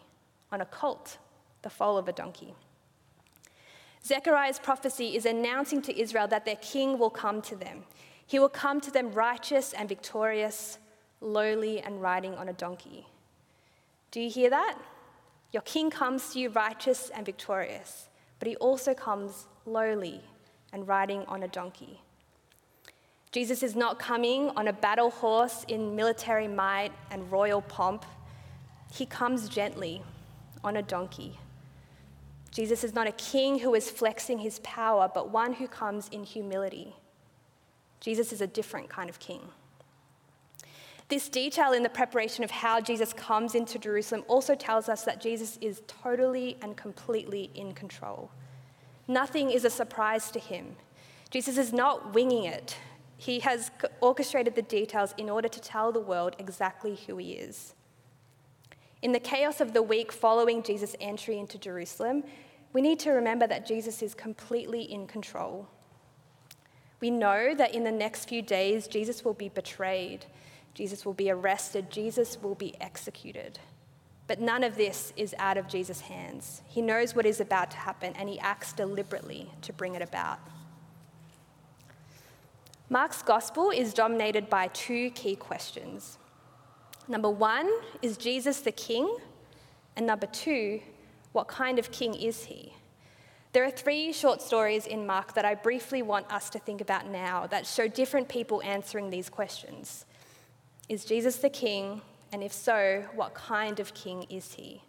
on 0.53 0.61
a 0.61 0.67
colt, 0.67 1.19
the 1.63 1.71
foal 1.71 1.97
of 1.97 2.07
a 2.07 2.13
donkey. 2.13 2.55
Zechariah's 4.05 4.59
prophecy 4.59 5.17
is 5.17 5.27
announcing 5.27 5.81
to 5.83 5.99
Israel 5.99 6.29
that 6.29 6.45
their 6.45 6.57
king 6.57 6.99
will 6.99 7.11
come 7.11 7.41
to 7.43 7.57
them. 7.57 7.85
He 8.27 8.39
will 8.39 8.49
come 8.49 8.81
to 8.83 8.91
them 8.91 9.13
righteous 9.13 9.73
and 9.73 9.89
victorious, 9.89 10.79
lowly, 11.21 11.81
and 11.81 12.03
riding 12.03 12.35
on 12.35 12.49
a 12.49 12.53
donkey. 12.53 13.07
Do 14.11 14.21
you 14.21 14.29
hear 14.29 14.51
that? 14.51 14.77
Your 15.53 15.63
king 15.63 15.91
comes 15.91 16.33
to 16.33 16.39
you 16.39 16.49
righteous 16.51 17.11
and 17.11 17.25
victorious, 17.25 18.09
but 18.39 18.49
he 18.49 18.57
also 18.57 18.95
comes 18.95 19.47
lowly 19.67 20.21
and 20.73 20.89
riding 20.89 21.25
on 21.27 21.43
a 21.43 21.49
donkey. 21.49 22.01
Jesus 23.33 23.63
is 23.63 23.75
not 23.75 23.99
coming 23.99 24.51
on 24.51 24.69
a 24.69 24.73
battle 24.73 25.11
horse 25.11 25.65
in 25.67 25.97
military 25.97 26.47
might 26.47 26.93
and 27.11 27.33
royal 27.33 27.63
pomp. 27.63 28.05
He 28.93 29.07
comes 29.07 29.49
gently 29.49 30.03
on 30.63 30.77
a 30.77 30.83
donkey. 30.83 31.39
Jesus 32.51 32.85
is 32.85 32.95
not 32.95 33.07
a 33.07 33.13
king 33.13 33.59
who 33.59 33.75
is 33.75 33.91
flexing 33.91 34.39
his 34.39 34.59
power, 34.59 35.11
but 35.13 35.31
one 35.31 35.55
who 35.55 35.67
comes 35.67 36.09
in 36.09 36.23
humility. 36.23 36.95
Jesus 38.01 38.33
is 38.33 38.43
a 38.43 38.47
different 38.47 38.91
kind 38.91 39.09
of 39.09 39.19
king. 39.19 39.41
This 41.09 41.31
detail 41.31 41.73
in 41.73 41.83
the 41.83 41.89
preparation 41.89 42.45
of 42.45 42.51
how 42.51 42.81
Jesus 42.81 43.15
comes 43.15 43.55
into 43.55 43.79
Jerusalem 43.79 44.25
also 44.29 44.55
tells 44.55 44.91
us 44.91 45.05
that 45.05 45.21
Jesus 45.21 45.59
is 45.63 45.81
totally 45.87 46.59
and 46.61 46.77
completely 46.77 47.51
in 47.55 47.73
control. 47.73 48.31
Nothing 49.09 49.51
is 49.51 49.65
a 49.65 49.71
surprise 49.71 50.31
to 50.33 50.39
him. 50.39 50.77
Jesus 51.31 51.57
is 51.57 51.73
not 51.73 52.13
winging 52.13 52.45
it. 52.45 52.77
He 53.23 53.39
has 53.39 53.71
orchestrated 54.01 54.57
the 54.57 54.63
details 54.63 55.15
in 55.17 55.31
order 55.31 55.47
to 55.47 55.61
tell 55.61 55.93
the 55.93 56.01
world 56.01 56.35
exactly 56.41 56.99
who 57.07 57.19
he 57.19 57.35
is. 57.35 57.73
In 59.01 59.13
the 59.13 59.21
chaos 59.21 59.61
of 59.61 59.75
the 59.75 59.83
week 59.83 60.11
following 60.11 60.61
Jesus' 60.61 60.97
entry 61.01 61.39
into 61.39 61.57
Jerusalem, 61.57 62.25
we 62.73 62.83
need 62.83 62.99
to 62.99 63.13
remember 63.13 63.47
that 63.47 63.65
Jesus 63.65 64.03
is 64.03 64.13
completely 64.13 64.83
in 64.83 65.07
control. 65.07 65.69
We 66.99 67.13
know 67.13 67.55
that 67.55 67.77
in 67.77 67.85
the 67.85 67.93
next 67.93 68.29
few 68.29 68.43
days, 68.43 68.89
Jesus 68.89 69.25
will 69.25 69.35
be 69.35 69.49
betrayed, 69.49 70.27
Jesus 70.75 71.07
will 71.07 71.15
be 71.15 71.31
arrested, 71.31 71.91
Jesus 71.91 72.43
will 72.43 72.57
be 72.57 72.75
executed. 72.81 73.61
But 74.27 74.41
none 74.41 74.65
of 74.65 74.75
this 74.75 75.13
is 75.17 75.33
out 75.39 75.59
of 75.59 75.69
Jesus' 75.69 76.01
hands. 76.01 76.63
He 76.67 76.83
knows 76.83 77.15
what 77.15 77.27
is 77.27 77.41
about 77.41 77.71
to 77.71 77.77
happen 77.77 78.15
and 78.17 78.29
he 78.29 78.41
acts 78.41 78.73
deliberately 78.73 79.49
to 79.63 79.73
bring 79.73 79.95
it 79.95 80.03
about. 80.03 80.41
Mark's 82.93 83.23
gospel 83.23 83.71
is 83.71 83.95
dominated 83.95 84.51
by 84.51 84.67
two 84.75 85.09
key 85.13 85.35
questions. 85.35 86.19
Number 87.09 87.31
one, 87.31 87.71
is 88.03 88.19
Jesus 88.19 88.61
the 88.61 88.71
king? 88.71 89.17
And 89.97 90.07
number 90.07 90.27
two, 90.27 90.79
what 91.33 91.49
kind 91.49 91.79
of 91.79 91.91
king 91.91 92.13
is 92.13 92.45
he? 92.45 92.75
There 93.55 93.65
are 93.65 93.71
three 93.71 94.13
short 94.13 94.43
stories 94.43 94.87
in 94.87 95.07
Mark 95.07 95.33
that 95.33 95.47
I 95.47 95.55
briefly 95.55 96.03
want 96.03 96.31
us 96.31 96.51
to 96.51 96.59
think 96.59 96.83
about 96.83 97.09
now 97.09 97.47
that 97.47 97.67
show 97.67 97.89
different 97.89 98.29
people 98.29 98.61
answering 98.63 99.09
these 99.09 99.31
questions. 99.31 100.05
Is 100.91 101.07
Jesus 101.07 101.37
the 101.37 101.49
king? 101.49 102.03
And 102.31 102.43
if 102.43 102.53
so, 102.53 103.07
what 103.15 103.33
kind 103.33 103.81
of 103.81 103.95
king 103.95 104.27
is 104.29 104.53
he? 104.53 104.83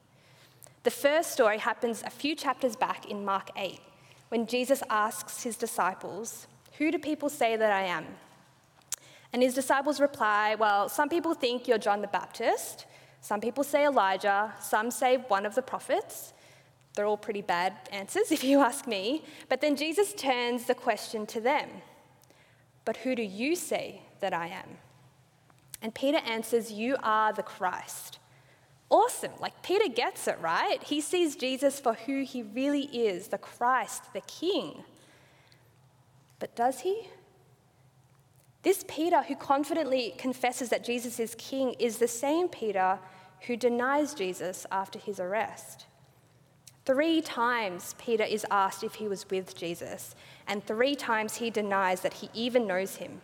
The 0.84 0.92
first 0.92 1.32
story 1.32 1.58
happens 1.58 2.04
a 2.06 2.10
few 2.10 2.36
chapters 2.36 2.76
back 2.76 3.10
in 3.10 3.24
Mark 3.24 3.50
8 3.56 3.80
when 4.28 4.46
Jesus 4.46 4.84
asks 4.90 5.44
his 5.44 5.56
disciples, 5.56 6.48
Who 6.78 6.92
do 6.92 6.98
people 6.98 7.30
say 7.30 7.56
that 7.56 7.72
I 7.72 7.84
am? 7.84 8.06
And 9.32 9.42
his 9.42 9.54
disciples 9.54 10.00
reply, 10.00 10.56
Well, 10.56 10.90
some 10.90 11.10
people 11.10 11.34
think 11.34 11.68
you're 11.68 11.78
John 11.78 12.02
the 12.02 12.08
Baptist, 12.08 12.86
some 13.22 13.40
people 13.40 13.64
say 13.64 13.86
Elijah, 13.86 14.54
some 14.62 14.92
say 14.92 15.16
one 15.16 15.46
of 15.46 15.56
the 15.56 15.62
prophets. 15.62 16.34
They're 16.94 17.06
all 17.06 17.18
pretty 17.18 17.42
bad 17.42 17.74
answers, 17.92 18.32
if 18.32 18.44
you 18.44 18.60
ask 18.60 18.86
me. 18.86 19.24
But 19.50 19.62
then 19.62 19.76
Jesus 19.76 20.14
turns 20.14 20.66
the 20.66 20.76
question 20.76 21.26
to 21.28 21.42
them 21.42 21.70
But 22.86 22.98
who 22.98 23.16
do 23.16 23.24
you 23.24 23.56
say 23.56 24.02
that 24.20 24.34
I 24.34 24.48
am? 24.48 24.78
And 25.82 25.96
Peter 25.96 26.20
answers, 26.26 26.72
You 26.72 26.98
are 27.02 27.34
the 27.34 27.44
Christ. 27.44 28.20
Awesome. 28.90 29.32
Like 29.40 29.64
Peter 29.64 29.88
gets 29.88 30.28
it, 30.28 30.38
right? 30.40 30.84
He 30.84 31.02
sees 31.02 31.36
Jesus 31.36 31.80
for 31.80 31.94
who 31.94 32.24
he 32.24 32.44
really 32.44 32.84
is 32.86 33.30
the 33.30 33.38
Christ, 33.38 34.14
the 34.14 34.22
King. 34.22 34.84
But 36.44 36.58
does 36.58 36.82
he? 36.82 37.08
This 38.64 38.84
Peter, 38.90 39.22
who 39.22 39.36
confidently 39.38 40.14
confesses 40.18 40.68
that 40.72 40.84
Jesus 40.84 41.18
is 41.18 41.36
king, 41.36 41.74
is 41.80 42.00
the 42.00 42.08
same 42.10 42.50
Peter 42.50 43.00
who 43.48 43.56
denies 43.56 44.14
Jesus 44.14 44.66
after 44.70 45.00
his 45.00 45.22
arrest. 45.22 45.86
Three 46.84 47.22
times 47.22 47.96
Peter 47.98 48.26
is 48.26 48.46
asked 48.52 48.84
if 48.84 48.96
he 48.96 49.08
was 49.08 49.26
with 49.30 49.56
Jesus, 49.56 50.16
and 50.46 50.62
three 50.68 50.96
times 50.96 51.36
he 51.36 51.50
denies 51.50 52.02
that 52.02 52.16
he 52.16 52.30
even 52.34 52.68
knows 52.68 52.98
him. 52.98 53.22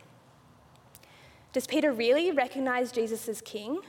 Does 1.51 1.67
Peter 1.67 1.91
really 1.91 2.31
recognize 2.31 2.89
Jesus 2.89 3.27
as 3.27 3.41
king? 3.41 3.81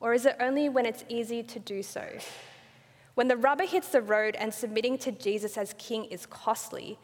Or 0.00 0.14
is 0.14 0.24
it 0.24 0.36
only 0.40 0.70
when 0.70 0.86
it's 0.86 1.04
easy 1.10 1.42
to 1.42 1.58
do 1.58 1.82
so? 1.82 2.06
When 3.12 3.28
the 3.28 3.36
rubber 3.36 3.66
hits 3.66 3.88
the 3.88 4.00
road 4.00 4.36
and 4.36 4.54
submitting 4.54 4.96
to 5.00 5.12
Jesus 5.12 5.58
as 5.58 5.74
king 5.76 6.06
is 6.06 6.24
costly, 6.24 6.98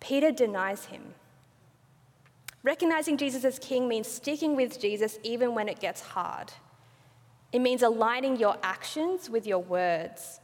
Peter 0.00 0.30
denies 0.30 0.86
him. 0.86 1.14
Recognizing 2.62 3.16
Jesus 3.16 3.44
as 3.44 3.58
king 3.58 3.86
means 3.86 4.08
sticking 4.08 4.56
with 4.56 4.80
Jesus 4.80 5.18
even 5.22 5.54
when 5.54 5.68
it 5.68 5.80
gets 5.80 6.00
hard. 6.00 6.52
It 7.52 7.58
means 7.60 7.82
aligning 7.82 8.36
your 8.36 8.56
actions 8.62 9.28
with 9.30 9.46
your 9.46 9.58
words. 9.58 10.40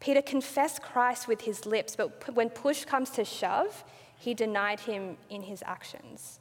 Peter 0.00 0.22
confessed 0.22 0.82
Christ 0.82 1.28
with 1.28 1.42
his 1.42 1.66
lips, 1.66 1.96
but 1.96 2.34
when 2.34 2.50
push 2.50 2.84
comes 2.84 3.10
to 3.10 3.24
shove, 3.24 3.84
he 4.16 4.34
denied 4.34 4.80
him 4.80 5.16
in 5.30 5.42
his 5.42 5.62
actions. 5.64 6.40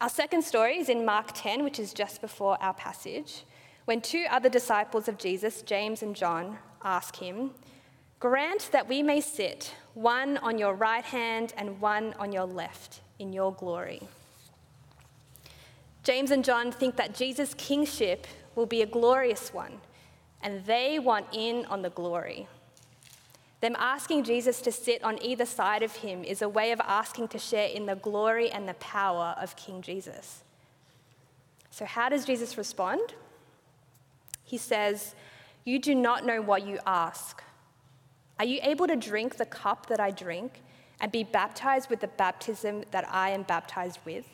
Our 0.00 0.08
second 0.08 0.42
story 0.42 0.78
is 0.78 0.88
in 0.88 1.04
Mark 1.04 1.30
10, 1.34 1.64
which 1.64 1.78
is 1.78 1.92
just 1.92 2.20
before 2.20 2.60
our 2.62 2.74
passage, 2.74 3.44
when 3.86 4.00
two 4.00 4.26
other 4.30 4.48
disciples 4.48 5.08
of 5.08 5.16
Jesus, 5.18 5.62
James 5.62 6.02
and 6.02 6.14
John, 6.14 6.58
ask 6.84 7.16
him, 7.16 7.52
Grant 8.18 8.70
that 8.72 8.88
we 8.88 9.02
may 9.02 9.20
sit, 9.20 9.74
one 9.94 10.38
on 10.38 10.58
your 10.58 10.74
right 10.74 11.04
hand 11.04 11.52
and 11.56 11.80
one 11.80 12.14
on 12.18 12.32
your 12.32 12.46
left, 12.46 13.00
in 13.18 13.32
your 13.32 13.52
glory. 13.52 14.00
James 16.02 16.30
and 16.30 16.44
John 16.44 16.72
think 16.72 16.96
that 16.96 17.14
Jesus' 17.14 17.52
kingship 17.54 18.26
will 18.54 18.64
be 18.64 18.80
a 18.80 18.86
glorious 18.86 19.52
one, 19.52 19.80
and 20.42 20.64
they 20.64 20.98
want 20.98 21.26
in 21.32 21.66
on 21.66 21.82
the 21.82 21.90
glory. 21.90 22.48
Them 23.60 23.76
asking 23.78 24.24
Jesus 24.24 24.60
to 24.62 24.72
sit 24.72 25.02
on 25.02 25.22
either 25.22 25.44
side 25.44 25.82
of 25.82 25.96
him 25.96 26.24
is 26.24 26.42
a 26.42 26.48
way 26.48 26.72
of 26.72 26.80
asking 26.80 27.28
to 27.28 27.38
share 27.38 27.68
in 27.68 27.86
the 27.86 27.96
glory 27.96 28.50
and 28.50 28.68
the 28.68 28.74
power 28.74 29.34
of 29.40 29.56
King 29.56 29.82
Jesus. 29.82 30.42
So, 31.70 31.84
how 31.84 32.08
does 32.08 32.24
Jesus 32.24 32.56
respond? 32.56 33.14
He 34.44 34.56
says, 34.56 35.14
You 35.64 35.78
do 35.78 35.94
not 35.94 36.24
know 36.24 36.40
what 36.40 36.66
you 36.66 36.78
ask. 36.86 37.42
Are 38.38 38.44
you 38.44 38.60
able 38.62 38.86
to 38.86 38.96
drink 38.96 39.36
the 39.36 39.46
cup 39.46 39.86
that 39.86 40.00
I 40.00 40.10
drink 40.10 40.62
and 41.00 41.10
be 41.10 41.24
baptized 41.24 41.88
with 41.90 42.00
the 42.00 42.08
baptism 42.08 42.84
that 42.90 43.08
I 43.10 43.30
am 43.30 43.42
baptized 43.42 44.00
with? 44.04 44.26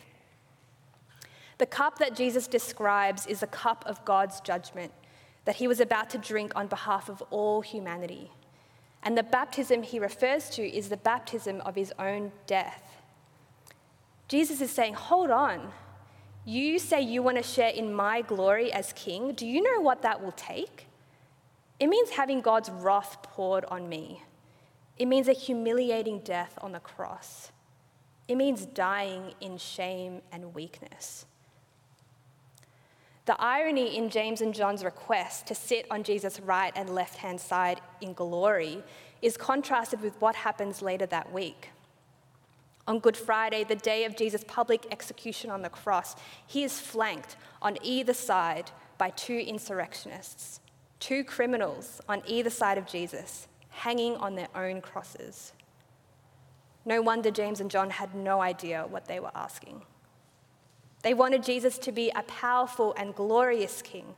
The 1.58 1.66
cup 1.66 1.98
that 1.98 2.16
Jesus 2.16 2.46
describes 2.48 3.26
is 3.26 3.42
a 3.42 3.46
cup 3.46 3.84
of 3.86 4.04
God's 4.04 4.40
judgment 4.40 4.92
that 5.44 5.56
he 5.56 5.68
was 5.68 5.80
about 5.80 6.10
to 6.10 6.18
drink 6.18 6.52
on 6.54 6.66
behalf 6.66 7.08
of 7.08 7.22
all 7.30 7.62
humanity. 7.62 8.30
And 9.02 9.18
the 9.18 9.22
baptism 9.22 9.82
he 9.82 9.98
refers 9.98 10.48
to 10.50 10.62
is 10.62 10.88
the 10.88 10.96
baptism 10.96 11.60
of 11.62 11.74
his 11.74 11.92
own 11.98 12.32
death. 12.46 12.96
Jesus 14.28 14.60
is 14.60 14.70
saying, 14.70 14.94
Hold 14.94 15.30
on. 15.30 15.72
You 16.44 16.78
say 16.78 17.00
you 17.00 17.22
want 17.22 17.36
to 17.36 17.42
share 17.42 17.70
in 17.70 17.94
my 17.94 18.22
glory 18.22 18.72
as 18.72 18.92
king. 18.94 19.32
Do 19.32 19.46
you 19.46 19.62
know 19.62 19.80
what 19.80 20.02
that 20.02 20.22
will 20.22 20.32
take? 20.32 20.86
It 21.80 21.88
means 21.88 22.10
having 22.10 22.40
God's 22.40 22.70
wrath 22.70 23.22
poured 23.22 23.64
on 23.66 23.88
me. 23.88 24.22
It 24.96 25.06
means 25.06 25.28
a 25.28 25.32
humiliating 25.32 26.20
death 26.20 26.58
on 26.60 26.72
the 26.72 26.80
cross. 26.80 27.50
It 28.28 28.36
means 28.36 28.66
dying 28.66 29.34
in 29.40 29.58
shame 29.58 30.22
and 30.30 30.54
weakness. 30.54 31.26
The 33.24 33.40
irony 33.40 33.96
in 33.96 34.10
James 34.10 34.40
and 34.40 34.52
John's 34.52 34.84
request 34.84 35.46
to 35.46 35.54
sit 35.54 35.86
on 35.90 36.02
Jesus' 36.02 36.40
right 36.40 36.72
and 36.74 36.90
left 36.90 37.16
hand 37.16 37.40
side 37.40 37.80
in 38.00 38.14
glory 38.14 38.82
is 39.20 39.36
contrasted 39.36 40.00
with 40.00 40.20
what 40.20 40.34
happens 40.34 40.82
later 40.82 41.06
that 41.06 41.32
week. 41.32 41.70
On 42.88 42.98
Good 42.98 43.16
Friday, 43.16 43.62
the 43.62 43.76
day 43.76 44.04
of 44.04 44.16
Jesus' 44.16 44.44
public 44.48 44.86
execution 44.90 45.50
on 45.50 45.62
the 45.62 45.68
cross, 45.68 46.16
he 46.44 46.64
is 46.64 46.80
flanked 46.80 47.36
on 47.60 47.78
either 47.82 48.12
side 48.12 48.72
by 48.98 49.10
two 49.10 49.38
insurrectionists 49.38 50.60
two 51.02 51.24
criminals 51.24 52.00
on 52.08 52.22
either 52.26 52.48
side 52.48 52.78
of 52.78 52.86
Jesus, 52.86 53.48
hanging 53.70 54.14
on 54.18 54.36
their 54.36 54.46
own 54.54 54.80
crosses. 54.80 55.52
No 56.84 57.02
wonder 57.02 57.32
James 57.32 57.60
and 57.60 57.68
John 57.68 57.90
had 57.90 58.14
no 58.14 58.40
idea 58.40 58.86
what 58.88 59.06
they 59.06 59.18
were 59.18 59.32
asking. 59.34 59.82
They 61.02 61.12
wanted 61.12 61.42
Jesus 61.42 61.76
to 61.78 61.90
be 61.90 62.10
a 62.10 62.22
powerful 62.22 62.94
and 62.96 63.16
glorious 63.16 63.82
king. 63.82 64.14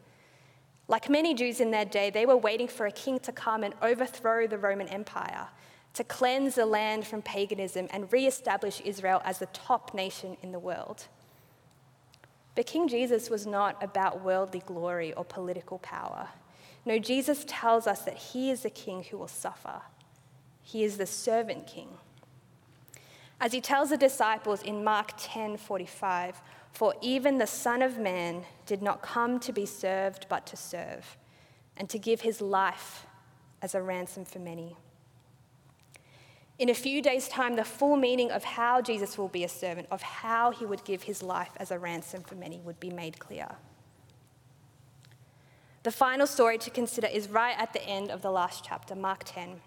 Like 0.87 1.09
many 1.09 1.33
Jews 1.33 1.59
in 1.59 1.71
their 1.71 1.87
day, 1.87 2.11
they 2.11 2.27
were 2.27 2.37
waiting 2.37 2.69
for 2.69 2.85
a 2.85 2.93
king 2.93 3.19
to 3.21 3.33
come 3.33 3.65
and 3.65 3.73
overthrow 3.81 4.47
the 4.47 4.59
Roman 4.59 4.89
Empire, 4.89 5.49
to 5.95 6.05
cleanse 6.05 6.57
the 6.57 6.67
land 6.67 7.07
from 7.07 7.23
paganism 7.23 7.89
and 7.93 8.13
re-establish 8.13 8.83
Israel 8.85 9.23
as 9.25 9.39
the 9.39 9.47
top 9.47 9.95
nation 9.95 10.37
in 10.43 10.53
the 10.53 10.59
world. 10.59 11.07
But 12.55 12.67
King 12.67 12.89
Jesus 12.89 13.31
was 13.31 13.47
not 13.47 13.83
about 13.83 14.23
worldly 14.23 14.63
glory 14.67 15.15
or 15.15 15.25
political 15.25 15.79
power. 15.79 16.29
No, 16.87 16.99
Jesus 16.99 17.45
tells 17.47 17.87
us 17.87 18.03
that 18.03 18.17
he 18.17 18.51
is 18.51 18.63
the 18.63 18.71
king 18.71 19.05
who 19.05 19.19
will 19.19 19.29
suffer. 19.29 19.83
He 20.63 20.85
is 20.85 20.99
the 20.99 21.07
servant 21.07 21.67
king. 21.67 21.99
As 23.41 23.53
he 23.53 23.61
tells 23.61 23.91
the 23.91 23.97
disciples 23.97 24.63
in 24.63 24.85
Mark 24.85 25.13
10:45, 25.17 26.41
"For 26.73 26.95
even 27.01 27.39
the 27.39 27.47
Son 27.47 27.83
of 27.83 27.99
Man 27.99 28.47
did 28.67 28.83
not 28.83 29.03
come 29.03 29.39
to 29.41 29.53
be 29.53 29.67
served 29.67 30.27
but 30.29 30.47
to 30.47 30.57
serve, 30.57 31.17
and 31.77 31.91
to 31.91 31.99
give 31.99 32.23
his 32.23 32.41
life 32.41 33.07
as 33.61 33.75
a 33.75 33.83
ransom 33.83 34.25
for 34.25 34.39
many." 34.39 34.77
In 36.59 36.69
a 36.69 36.75
few 36.75 37.03
days' 37.03 37.29
time, 37.29 37.57
the 37.57 37.65
full 37.65 37.97
meaning 37.97 38.31
of 38.31 38.45
how 38.45 38.81
Jesus 38.81 39.19
will 39.19 39.29
be 39.29 39.43
a 39.43 39.49
servant, 39.49 39.89
of 39.91 40.03
how 40.03 40.53
he 40.53 40.65
would 40.65 40.85
give 40.85 41.03
his 41.03 41.23
life 41.23 41.53
as 41.57 41.71
a 41.71 41.79
ransom 41.79 42.23
for 42.23 42.37
many, 42.37 42.61
would 42.61 42.79
be 42.79 42.91
made 42.91 43.19
clear. 43.19 43.57
The 45.85 45.93
final 45.93 46.27
story 46.27 46.57
to 46.59 46.71
consider 46.71 47.09
is 47.09 47.29
right 47.29 47.55
at 47.59 47.75
the 47.75 47.85
end 47.85 48.11
of 48.11 48.23
the 48.23 48.31
last 48.31 48.65
chapter, 48.65 48.95
Mark 48.95 49.23
10, 49.27 49.61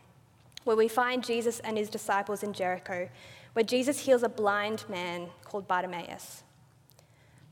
where 0.63 0.75
we 0.75 0.87
find 0.87 1.23
Jesus 1.23 1.59
and 1.59 1.77
his 1.77 1.91
disciples 1.91 2.41
in 2.41 2.53
Jericho, 2.53 3.07
where 3.53 3.63
Jesus 3.63 3.99
heals 3.99 4.23
a 4.23 4.29
blind 4.29 4.83
man 4.89 5.29
called 5.45 5.67
Bartimaeus. 5.67 6.41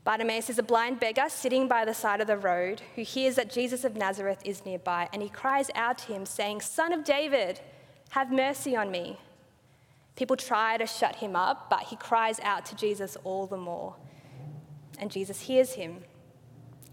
Bartimaeus 0.02 0.50
is 0.50 0.58
a 0.58 0.64
blind 0.64 0.98
beggar 0.98 1.26
sitting 1.28 1.68
by 1.68 1.84
the 1.84 1.94
side 1.94 2.20
of 2.20 2.26
the 2.26 2.36
road 2.36 2.82
who 2.96 3.02
hears 3.02 3.36
that 3.36 3.52
Jesus 3.52 3.84
of 3.84 3.94
Nazareth 3.94 4.42
is 4.44 4.66
nearby, 4.66 5.08
and 5.12 5.22
he 5.22 5.28
cries 5.28 5.70
out 5.76 5.98
to 5.98 6.12
him, 6.12 6.26
saying, 6.26 6.60
Son 6.60 6.92
of 6.92 7.04
David, 7.04 7.60
have 8.10 8.32
mercy 8.32 8.74
on 8.74 8.90
me. 8.90 9.20
People 10.16 10.36
try 10.36 10.76
to 10.76 10.88
shut 10.88 11.14
him 11.14 11.36
up, 11.36 11.70
but 11.70 11.84
he 11.84 11.94
cries 11.94 12.40
out 12.40 12.66
to 12.66 12.74
Jesus 12.74 13.16
all 13.22 13.46
the 13.46 13.56
more. 13.56 13.94
And 14.98 15.12
Jesus 15.12 15.42
hears 15.42 15.74
him. 15.74 16.02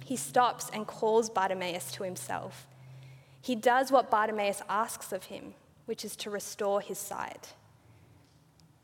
He 0.04 0.16
stops 0.16 0.70
and 0.74 0.86
calls 0.86 1.30
Bartimaeus 1.30 1.92
to 1.94 2.04
himself. 2.04 2.68
He 3.42 3.56
does 3.56 3.92
what 3.92 4.12
Bartimaeus 4.12 4.62
asks 4.70 5.12
of 5.12 5.26
him, 5.26 5.54
which 5.86 6.06
is 6.06 6.16
to 6.18 6.30
restore 6.30 6.82
his 6.82 6.98
sight. 6.98 7.54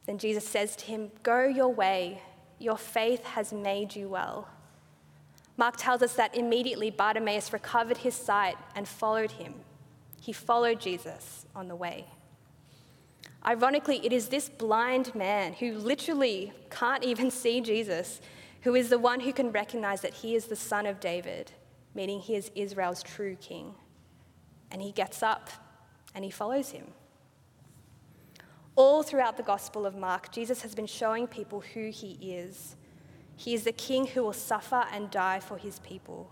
Then 0.06 0.18
Jesus 0.18 0.48
says 0.48 0.76
to 0.78 0.86
him, 0.86 1.12
Go 1.24 1.44
your 1.46 1.74
way, 1.74 2.22
your 2.58 2.78
faith 2.78 3.24
has 3.24 3.54
made 3.54 3.96
you 3.96 4.10
well. 4.10 4.48
Mark 5.56 5.76
tells 5.78 6.02
us 6.02 6.16
that 6.16 6.36
immediately 6.36 6.90
Bartimaeus 6.90 7.52
recovered 7.52 7.98
his 7.98 8.16
sight 8.16 8.58
and 8.76 8.88
followed 8.88 9.32
him. 9.32 9.56
He 10.22 10.32
followed 10.32 10.80
Jesus 10.80 11.46
on 11.56 11.68
the 11.68 11.76
way. 11.76 12.06
Ironically, 13.46 14.06
it 14.06 14.12
is 14.12 14.28
this 14.28 14.50
blind 14.50 15.14
man 15.16 15.54
who 15.54 15.74
literally 15.74 16.54
can't 16.70 17.04
even 17.04 17.32
see 17.32 17.62
Jesus 17.62 18.20
who 18.62 18.76
is 18.76 18.90
the 18.90 19.00
one 19.00 19.22
who 19.22 19.34
can 19.34 19.52
recognize 19.52 20.02
that 20.02 20.14
he 20.14 20.36
is 20.36 20.46
the 20.46 20.56
son 20.56 20.86
of 20.86 21.00
David, 21.00 21.52
meaning 21.96 22.20
he 22.20 22.36
is 22.36 22.52
Israel's 22.56 23.04
true 23.04 23.36
king. 23.36 23.74
And 24.72 24.82
he 24.82 24.92
gets 24.92 25.24
up 25.24 25.50
and 26.14 26.24
he 26.24 26.32
follows 26.32 26.72
him. 26.72 26.88
All 28.76 29.04
throughout 29.04 29.38
the 29.38 29.44
Gospel 29.44 29.86
of 29.86 29.96
Mark, 29.96 30.32
Jesus 30.32 30.62
has 30.62 30.74
been 30.76 30.86
showing 30.86 31.28
people 31.28 31.62
who 31.74 31.90
he 31.90 32.18
is. 32.22 32.76
He 33.36 33.54
is 33.54 33.64
the 33.64 33.72
king 33.72 34.08
who 34.08 34.24
will 34.24 34.34
suffer 34.34 34.86
and 34.92 35.10
die 35.10 35.40
for 35.40 35.58
his 35.58 35.80
people. 35.80 36.32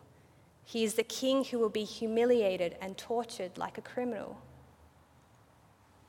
He 0.64 0.84
is 0.84 0.96
the 0.96 1.04
king 1.04 1.46
who 1.46 1.60
will 1.60 1.70
be 1.70 1.86
humiliated 1.86 2.76
and 2.82 2.98
tortured 2.98 3.58
like 3.58 3.78
a 3.78 3.82
criminal. 3.82 4.38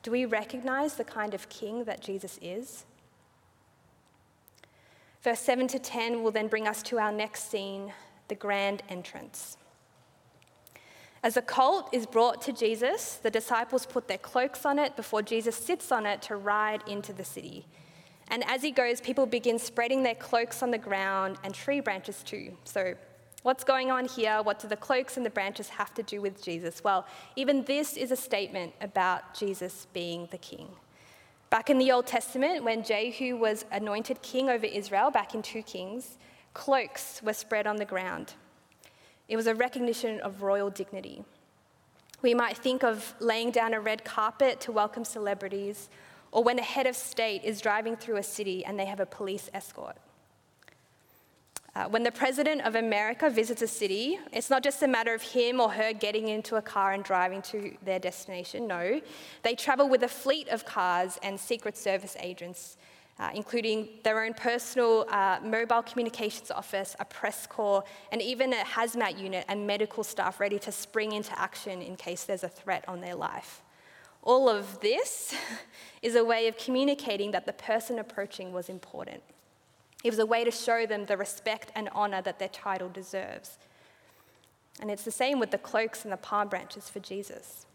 Do 0.02 0.10
we 0.10 0.24
recognize 0.24 0.94
the 0.94 1.04
kind 1.04 1.34
of 1.34 1.48
king 1.48 1.84
that 1.84 2.00
Jesus 2.00 2.38
is? 2.42 2.84
Verse 5.22 5.40
7 5.40 5.66
to 5.68 5.78
10 5.78 6.22
will 6.22 6.30
then 6.30 6.48
bring 6.48 6.68
us 6.68 6.82
to 6.84 6.98
our 6.98 7.12
next 7.12 7.50
scene 7.50 7.92
the 8.28 8.34
grand 8.34 8.82
entrance. 8.88 9.56
As 11.22 11.34
the 11.34 11.42
colt 11.42 11.88
is 11.92 12.06
brought 12.06 12.40
to 12.42 12.52
Jesus, 12.52 13.16
the 13.16 13.30
disciples 13.30 13.86
put 13.86 14.06
their 14.06 14.18
cloaks 14.18 14.64
on 14.64 14.78
it 14.78 14.94
before 14.94 15.22
Jesus 15.22 15.56
sits 15.56 15.90
on 15.90 16.06
it 16.06 16.22
to 16.22 16.36
ride 16.36 16.82
into 16.86 17.12
the 17.12 17.24
city. 17.24 17.66
And 18.28 18.44
as 18.46 18.62
he 18.62 18.70
goes, 18.70 19.00
people 19.00 19.26
begin 19.26 19.58
spreading 19.58 20.02
their 20.02 20.14
cloaks 20.14 20.62
on 20.62 20.70
the 20.70 20.78
ground 20.78 21.38
and 21.42 21.52
tree 21.54 21.80
branches 21.80 22.22
too. 22.22 22.56
So 22.64 22.94
What's 23.42 23.62
going 23.62 23.90
on 23.90 24.06
here? 24.06 24.42
What 24.42 24.58
do 24.58 24.66
the 24.66 24.76
cloaks 24.76 25.16
and 25.16 25.24
the 25.24 25.30
branches 25.30 25.68
have 25.68 25.94
to 25.94 26.02
do 26.02 26.20
with 26.20 26.42
Jesus? 26.42 26.82
Well, 26.82 27.06
even 27.36 27.62
this 27.64 27.96
is 27.96 28.10
a 28.10 28.16
statement 28.16 28.74
about 28.80 29.32
Jesus 29.32 29.86
being 29.92 30.26
the 30.32 30.38
king. 30.38 30.68
Back 31.50 31.70
in 31.70 31.78
the 31.78 31.90
Old 31.92 32.06
Testament, 32.06 32.62
when 32.62 32.84
Jehu 32.84 33.36
was 33.36 33.64
anointed 33.72 34.20
king 34.20 34.50
over 34.50 34.66
Israel, 34.66 35.10
back 35.10 35.34
in 35.34 35.40
2 35.40 35.62
Kings, 35.62 36.18
cloaks 36.52 37.22
were 37.22 37.32
spread 37.32 37.66
on 37.66 37.76
the 37.76 37.86
ground. 37.86 38.34
It 39.28 39.36
was 39.36 39.46
a 39.46 39.54
recognition 39.54 40.20
of 40.20 40.42
royal 40.42 40.68
dignity. 40.68 41.24
We 42.20 42.34
might 42.34 42.58
think 42.58 42.84
of 42.84 43.14
laying 43.18 43.50
down 43.50 43.72
a 43.72 43.80
red 43.80 44.04
carpet 44.04 44.60
to 44.62 44.72
welcome 44.72 45.04
celebrities, 45.04 45.88
or 46.32 46.42
when 46.42 46.58
a 46.58 46.62
head 46.62 46.86
of 46.86 46.94
state 46.94 47.44
is 47.44 47.62
driving 47.62 47.96
through 47.96 48.16
a 48.16 48.22
city 48.22 48.62
and 48.62 48.78
they 48.78 48.84
have 48.84 49.00
a 49.00 49.06
police 49.06 49.48
escort. 49.54 49.96
Uh, 51.78 51.88
when 51.90 52.02
the 52.02 52.10
President 52.10 52.60
of 52.62 52.74
America 52.74 53.30
visits 53.30 53.62
a 53.62 53.68
city, 53.68 54.18
it's 54.32 54.50
not 54.50 54.64
just 54.64 54.82
a 54.82 54.88
matter 54.88 55.14
of 55.14 55.22
him 55.22 55.60
or 55.60 55.70
her 55.70 55.92
getting 55.92 56.26
into 56.26 56.56
a 56.56 56.62
car 56.62 56.92
and 56.92 57.04
driving 57.04 57.40
to 57.40 57.72
their 57.84 58.00
destination. 58.00 58.66
No, 58.66 59.00
they 59.44 59.54
travel 59.54 59.88
with 59.88 60.02
a 60.02 60.08
fleet 60.08 60.48
of 60.48 60.64
cars 60.64 61.20
and 61.22 61.38
Secret 61.38 61.76
Service 61.76 62.16
agents, 62.18 62.78
uh, 63.20 63.30
including 63.32 63.90
their 64.02 64.24
own 64.24 64.34
personal 64.34 65.06
uh, 65.08 65.38
mobile 65.40 65.82
communications 65.82 66.50
office, 66.50 66.96
a 66.98 67.04
press 67.04 67.46
corps, 67.46 67.84
and 68.10 68.20
even 68.20 68.52
a 68.52 68.64
hazmat 68.64 69.16
unit 69.16 69.44
and 69.46 69.64
medical 69.64 70.02
staff 70.02 70.40
ready 70.40 70.58
to 70.58 70.72
spring 70.72 71.12
into 71.12 71.38
action 71.38 71.80
in 71.80 71.94
case 71.94 72.24
there's 72.24 72.42
a 72.42 72.48
threat 72.48 72.84
on 72.88 73.00
their 73.00 73.14
life. 73.14 73.62
All 74.24 74.48
of 74.48 74.80
this 74.80 75.32
is 76.02 76.16
a 76.16 76.24
way 76.24 76.48
of 76.48 76.58
communicating 76.58 77.30
that 77.30 77.46
the 77.46 77.52
person 77.52 78.00
approaching 78.00 78.52
was 78.52 78.68
important. 78.68 79.22
It 80.04 80.10
was 80.10 80.18
a 80.18 80.26
way 80.26 80.44
to 80.44 80.50
show 80.50 80.86
them 80.86 81.06
the 81.06 81.16
respect 81.16 81.72
and 81.74 81.88
honor 81.92 82.22
that 82.22 82.38
their 82.38 82.48
title 82.48 82.88
deserves. 82.88 83.58
And 84.80 84.90
it's 84.90 85.04
the 85.04 85.10
same 85.10 85.40
with 85.40 85.50
the 85.50 85.58
cloaks 85.58 86.04
and 86.04 86.12
the 86.12 86.16
palm 86.16 86.48
branches 86.48 86.88
for 86.88 87.00
Jesus. 87.00 87.66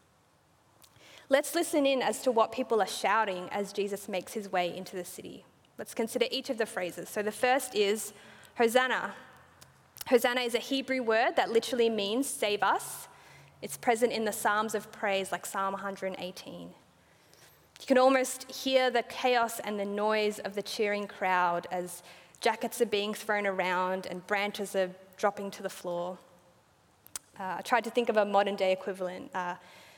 Let's 1.29 1.55
listen 1.55 1.85
in 1.85 2.01
as 2.01 2.21
to 2.21 2.31
what 2.31 2.51
people 2.51 2.81
are 2.81 2.87
shouting 2.87 3.49
as 3.51 3.73
Jesus 3.73 4.07
makes 4.07 4.33
his 4.33 4.51
way 4.51 4.75
into 4.75 4.95
the 4.95 5.05
city. 5.05 5.45
Let's 5.77 5.93
consider 5.93 6.27
each 6.31 6.49
of 6.49 6.57
the 6.57 6.65
phrases. 6.65 7.09
So 7.09 7.21
the 7.21 7.31
first 7.31 7.75
is 7.75 8.13
Hosanna. 8.55 9.13
Hosanna 10.07 10.41
is 10.41 10.53
a 10.53 10.59
Hebrew 10.59 11.01
word 11.01 11.35
that 11.35 11.51
literally 11.51 11.89
means 11.89 12.27
save 12.27 12.61
us. 12.61 13.07
It's 13.61 13.77
present 13.77 14.11
in 14.11 14.25
the 14.25 14.33
Psalms 14.33 14.75
of 14.75 14.91
praise, 14.91 15.31
like 15.31 15.45
Psalm 15.45 15.73
118. 15.73 16.69
You 17.83 17.87
can 17.87 17.97
almost 17.97 18.49
hear 18.49 18.89
the 18.89 19.03
chaos 19.03 19.59
and 19.59 19.77
the 19.77 19.83
noise 19.83 20.39
of 20.39 20.55
the 20.55 20.61
cheering 20.61 21.05
crowd 21.05 21.67
as 21.69 22.01
jackets 22.39 22.79
are 22.79 22.85
being 22.85 23.13
thrown 23.13 23.45
around 23.45 24.05
and 24.05 24.25
branches 24.25 24.73
are 24.73 24.89
dropping 25.17 25.51
to 25.51 25.61
the 25.61 25.69
floor. 25.69 26.17
Uh, 27.37 27.55
I 27.57 27.61
tried 27.61 27.83
to 27.83 27.89
think 27.89 28.07
of 28.07 28.15
a 28.15 28.23
modern 28.23 28.55
day 28.55 28.71
equivalent. 28.71 29.31
Uh, 29.35 29.55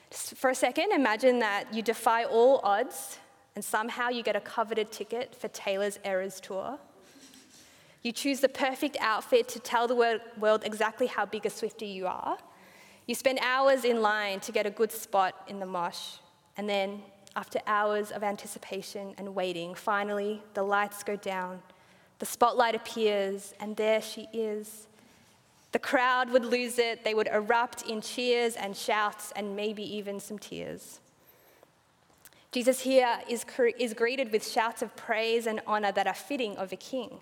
for 0.10 0.50
a 0.50 0.56
second, 0.56 0.94
imagine 0.94 1.38
that 1.40 1.72
you 1.72 1.84
defy 1.84 2.24
all 2.24 2.60
odds 2.64 3.20
and 3.54 3.64
somehow 3.64 4.10
you 4.10 4.24
get 4.24 4.36
a 4.36 4.42
coveted 4.42 4.92
ticket 4.92 5.36
for 5.36 5.48
Taylor's 5.50 6.00
Eras 6.04 6.40
tour. 6.40 6.80
You 8.02 8.12
choose 8.12 8.40
the 8.40 8.50
perfect 8.50 8.98
outfit 9.00 9.48
to 9.50 9.60
tell 9.60 9.88
the 9.88 10.20
world 10.40 10.62
exactly 10.64 11.06
how 11.06 11.28
big 11.28 11.46
a 11.46 11.50
Swiftie 11.50 11.94
you 11.94 12.08
are. 12.08 12.40
You 13.06 13.14
spend 13.14 13.38
hours 13.44 13.86
in 13.86 14.02
line 14.02 14.40
to 14.40 14.52
get 14.52 14.66
a 14.66 14.72
good 14.72 14.92
spot 14.92 15.36
in 15.48 15.60
the 15.60 15.68
mosh, 15.68 16.18
and 16.58 16.68
then 16.68 17.04
after 17.36 17.60
hours 17.68 18.12
of 18.12 18.24
anticipation 18.24 19.14
and 19.18 19.36
waiting, 19.36 19.76
finally 19.76 20.42
the 20.54 20.64
lights 20.64 21.04
go 21.04 21.16
down, 21.16 21.62
the 22.20 22.26
spotlight 22.26 22.76
appears, 22.76 23.54
and 23.60 23.76
there 23.76 24.02
she 24.02 24.28
is. 24.32 24.88
The 25.74 25.80
crowd 25.80 26.30
would 26.30 26.46
lose 26.46 26.80
it, 26.80 27.04
they 27.04 27.14
would 27.14 27.28
erupt 27.28 27.82
in 27.82 28.00
cheers 28.00 28.56
and 28.56 28.76
shouts 28.76 29.34
and 29.36 29.56
maybe 29.56 29.84
even 29.98 30.20
some 30.20 30.40
tears. 30.40 31.02
Jesus 32.54 32.80
here 32.80 33.20
is, 33.30 33.46
is 33.78 33.94
greeted 33.94 34.32
with 34.32 34.50
shouts 34.50 34.82
of 34.82 34.96
praise 34.96 35.46
and 35.46 35.60
honor 35.68 35.92
that 35.92 36.08
are 36.08 36.14
fitting 36.14 36.56
of 36.56 36.72
a 36.72 36.78
king. 36.78 37.18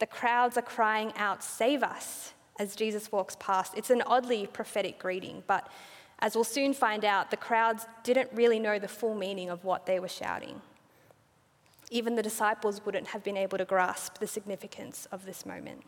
The 0.00 0.06
crowds 0.06 0.58
are 0.58 0.62
crying 0.62 1.12
out, 1.16 1.44
Save 1.44 1.84
us, 1.84 2.32
as 2.58 2.74
Jesus 2.74 3.12
walks 3.12 3.36
past. 3.38 3.74
It's 3.76 3.90
an 3.90 4.02
oddly 4.04 4.48
prophetic 4.48 4.98
greeting, 4.98 5.44
but 5.46 5.70
as 6.20 6.34
we'll 6.34 6.44
soon 6.44 6.72
find 6.72 7.04
out, 7.04 7.30
the 7.30 7.36
crowds 7.36 7.86
didn't 8.02 8.30
really 8.32 8.58
know 8.58 8.78
the 8.78 8.88
full 8.88 9.14
meaning 9.14 9.50
of 9.50 9.64
what 9.64 9.86
they 9.86 10.00
were 10.00 10.08
shouting. 10.08 10.60
Even 11.90 12.14
the 12.14 12.22
disciples 12.22 12.84
wouldn't 12.84 13.08
have 13.08 13.22
been 13.22 13.36
able 13.36 13.58
to 13.58 13.64
grasp 13.64 14.18
the 14.18 14.26
significance 14.26 15.06
of 15.12 15.26
this 15.26 15.44
moment. 15.44 15.82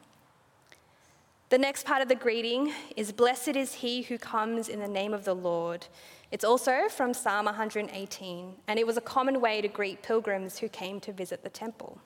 The 1.48 1.58
next 1.58 1.86
part 1.86 2.02
of 2.02 2.08
the 2.08 2.16
greeting 2.16 2.72
is 2.96 3.12
Blessed 3.12 3.54
is 3.56 3.74
he 3.74 4.02
who 4.02 4.18
comes 4.18 4.68
in 4.68 4.80
the 4.80 4.88
name 4.88 5.14
of 5.14 5.24
the 5.24 5.34
Lord. 5.34 5.86
It's 6.32 6.44
also 6.44 6.88
from 6.88 7.14
Psalm 7.14 7.44
118, 7.44 8.54
and 8.66 8.78
it 8.78 8.86
was 8.86 8.96
a 8.96 9.00
common 9.00 9.40
way 9.40 9.60
to 9.60 9.68
greet 9.68 10.02
pilgrims 10.02 10.58
who 10.58 10.68
came 10.68 10.98
to 11.00 11.12
visit 11.12 11.44
the 11.44 11.48
temple. 11.48 12.00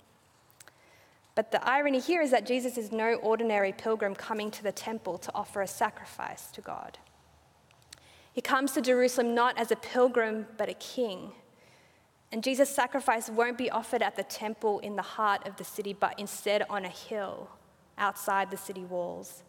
But 1.35 1.53
the 1.53 1.67
irony 1.67 2.01
here 2.01 2.21
is 2.21 2.31
that 2.33 2.45
Jesus 2.45 2.77
is 2.77 2.93
no 2.93 3.15
ordinary 3.15 3.73
pilgrim 3.73 4.15
coming 4.15 4.51
to 4.51 4.63
the 4.63 4.73
temple 4.73 5.17
to 5.17 5.35
offer 5.35 5.63
a 5.63 5.67
sacrifice 5.67 6.49
to 6.53 6.61
God. 6.61 6.99
He 8.41 8.43
comes 8.43 8.73
to 8.73 8.81
Jerusalem 8.81 9.35
not 9.35 9.59
as 9.59 9.71
a 9.71 9.77
pilgrim, 9.77 10.47
but 10.57 10.71
a 10.71 10.73
king. 10.73 11.33
And 12.33 12.43
Jesus' 12.43 12.75
sacrifice 12.75 13.29
won't 13.29 13.59
be 13.59 13.69
offered 13.69 14.01
at 14.01 14.17
the 14.17 14.23
temple 14.23 14.79
in 14.79 14.97
the 14.97 15.03
heart 15.03 15.47
of 15.47 15.57
the 15.57 15.65
city, 15.65 15.93
but 15.93 16.19
instead 16.19 16.65
on 16.71 16.87
a 16.87 16.89
hill 16.89 17.51
outside 17.99 18.51
the 18.51 18.57
city 18.57 18.83
walls. 18.83 19.43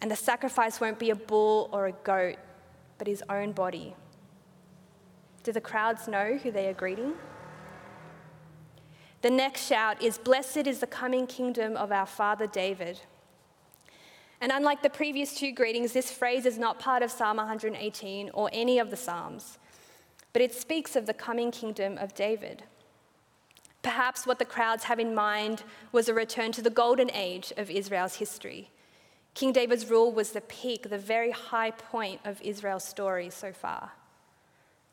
And 0.00 0.10
the 0.10 0.16
sacrifice 0.16 0.80
won't 0.80 0.98
be 0.98 1.10
a 1.10 1.14
bull 1.14 1.68
or 1.70 1.86
a 1.88 1.92
goat, 1.92 2.36
but 2.96 3.06
his 3.06 3.22
own 3.28 3.52
body. 3.52 3.94
Do 5.42 5.52
the 5.52 5.60
crowds 5.60 6.08
know 6.08 6.38
who 6.42 6.50
they 6.50 6.68
are 6.68 6.72
greeting? 6.72 7.12
The 9.20 9.28
next 9.28 9.66
shout 9.66 10.00
is 10.00 10.16
Blessed 10.16 10.66
is 10.66 10.78
the 10.78 10.86
coming 10.86 11.26
kingdom 11.26 11.76
of 11.76 11.92
our 11.92 12.06
father 12.06 12.46
David. 12.46 13.00
And 14.42 14.50
unlike 14.50 14.82
the 14.82 14.90
previous 14.90 15.36
two 15.36 15.52
greetings, 15.52 15.92
this 15.92 16.10
phrase 16.10 16.46
is 16.46 16.58
not 16.58 16.80
part 16.80 17.04
of 17.04 17.12
Psalm 17.12 17.36
118 17.36 18.30
or 18.34 18.50
any 18.52 18.80
of 18.80 18.90
the 18.90 18.96
Psalms, 18.96 19.56
but 20.32 20.42
it 20.42 20.52
speaks 20.52 20.96
of 20.96 21.06
the 21.06 21.14
coming 21.14 21.52
kingdom 21.52 21.96
of 21.96 22.12
David. 22.12 22.64
Perhaps 23.82 24.26
what 24.26 24.40
the 24.40 24.44
crowds 24.44 24.82
have 24.84 24.98
in 24.98 25.14
mind 25.14 25.62
was 25.92 26.08
a 26.08 26.14
return 26.14 26.50
to 26.52 26.62
the 26.62 26.70
golden 26.70 27.08
age 27.12 27.52
of 27.56 27.70
Israel's 27.70 28.16
history. 28.16 28.72
King 29.34 29.52
David's 29.52 29.88
rule 29.88 30.10
was 30.10 30.32
the 30.32 30.40
peak, 30.40 30.90
the 30.90 30.98
very 30.98 31.30
high 31.30 31.70
point 31.70 32.20
of 32.24 32.42
Israel's 32.42 32.84
story 32.84 33.30
so 33.30 33.52
far. 33.52 33.92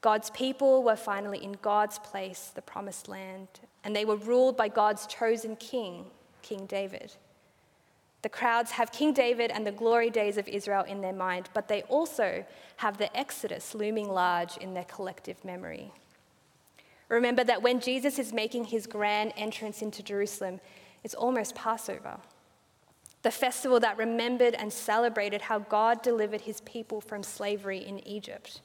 God's 0.02 0.30
people 0.30 0.84
were 0.84 0.96
finally 0.96 1.44
in 1.44 1.54
God's 1.54 1.98
place, 1.98 2.52
the 2.54 2.62
promised 2.62 3.08
land, 3.08 3.48
and 3.84 3.96
they 3.96 4.06
were 4.06 4.16
ruled 4.16 4.56
by 4.56 4.68
God's 4.68 5.08
chosen 5.08 5.56
king, 5.56 6.06
King 6.44 6.68
David. 6.68 7.16
The 8.22 8.30
crowds 8.30 8.72
have 8.72 8.92
King 8.92 9.14
David 9.14 9.50
and 9.52 9.66
the 9.66 9.72
glory 9.72 10.10
days 10.10 10.38
of 10.38 10.48
Israel 10.48 10.84
in 10.84 11.02
their 11.02 11.14
mind, 11.14 11.50
but 11.54 11.68
they 11.68 11.84
also 11.84 12.46
have 12.78 12.98
the 12.98 13.16
Exodus 13.18 13.74
looming 13.74 14.10
large 14.10 14.58
in 14.58 14.74
their 14.74 14.84
collective 14.84 15.44
memory. 15.46 15.92
Remember 17.08 17.44
that 17.44 17.62
when 17.62 17.80
Jesus 17.80 18.20
is 18.20 18.34
making 18.34 18.66
his 18.66 18.88
grand 18.88 19.34
entrance 19.38 19.82
into 19.82 20.04
Jerusalem, 20.04 20.60
it's 21.04 21.16
almost 21.16 21.56
Passover, 21.56 22.18
the 23.22 23.32
festival 23.32 23.80
that 23.80 23.98
remembered 23.98 24.54
and 24.54 24.72
celebrated 24.72 25.42
how 25.42 25.60
God 25.60 26.02
delivered 26.02 26.42
his 26.42 26.62
people 26.62 27.02
from 27.02 27.24
slavery 27.24 27.80
in 27.80 28.06
Egypt. 28.08 28.62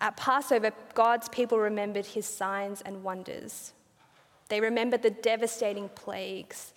At 0.00 0.16
Passover, 0.16 0.72
God's 0.94 1.28
people 1.28 1.58
remembered 1.58 2.06
his 2.06 2.26
signs 2.26 2.82
and 2.82 3.02
wonders. 3.02 3.72
They 4.48 4.60
remembered 4.60 5.02
the 5.02 5.10
devastating 5.10 5.88
plagues 5.90 6.72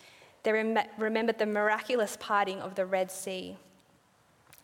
they 0.48 0.54
rem- 0.54 0.80
remembered 0.98 1.40
the 1.40 1.46
miraculous 1.46 2.16
parting 2.22 2.62
of 2.62 2.76
the 2.76 2.86
Red 2.86 3.12
Sea. 3.12 3.58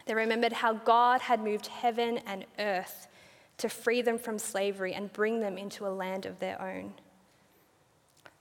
They 0.06 0.14
remembered 0.14 0.54
how 0.54 0.76
God 0.76 1.20
had 1.20 1.44
moved 1.44 1.68
heaven 1.68 2.22
and 2.26 2.46
earth 2.58 3.10
to 3.58 3.68
free 3.68 4.02
them 4.02 4.18
from 4.18 4.40
slavery 4.40 4.94
and 4.94 5.12
bring 5.12 5.42
them 5.42 5.58
into 5.58 5.86
a 5.86 5.90
land 5.90 6.26
of 6.26 6.40
their 6.40 6.62
own. 6.62 6.94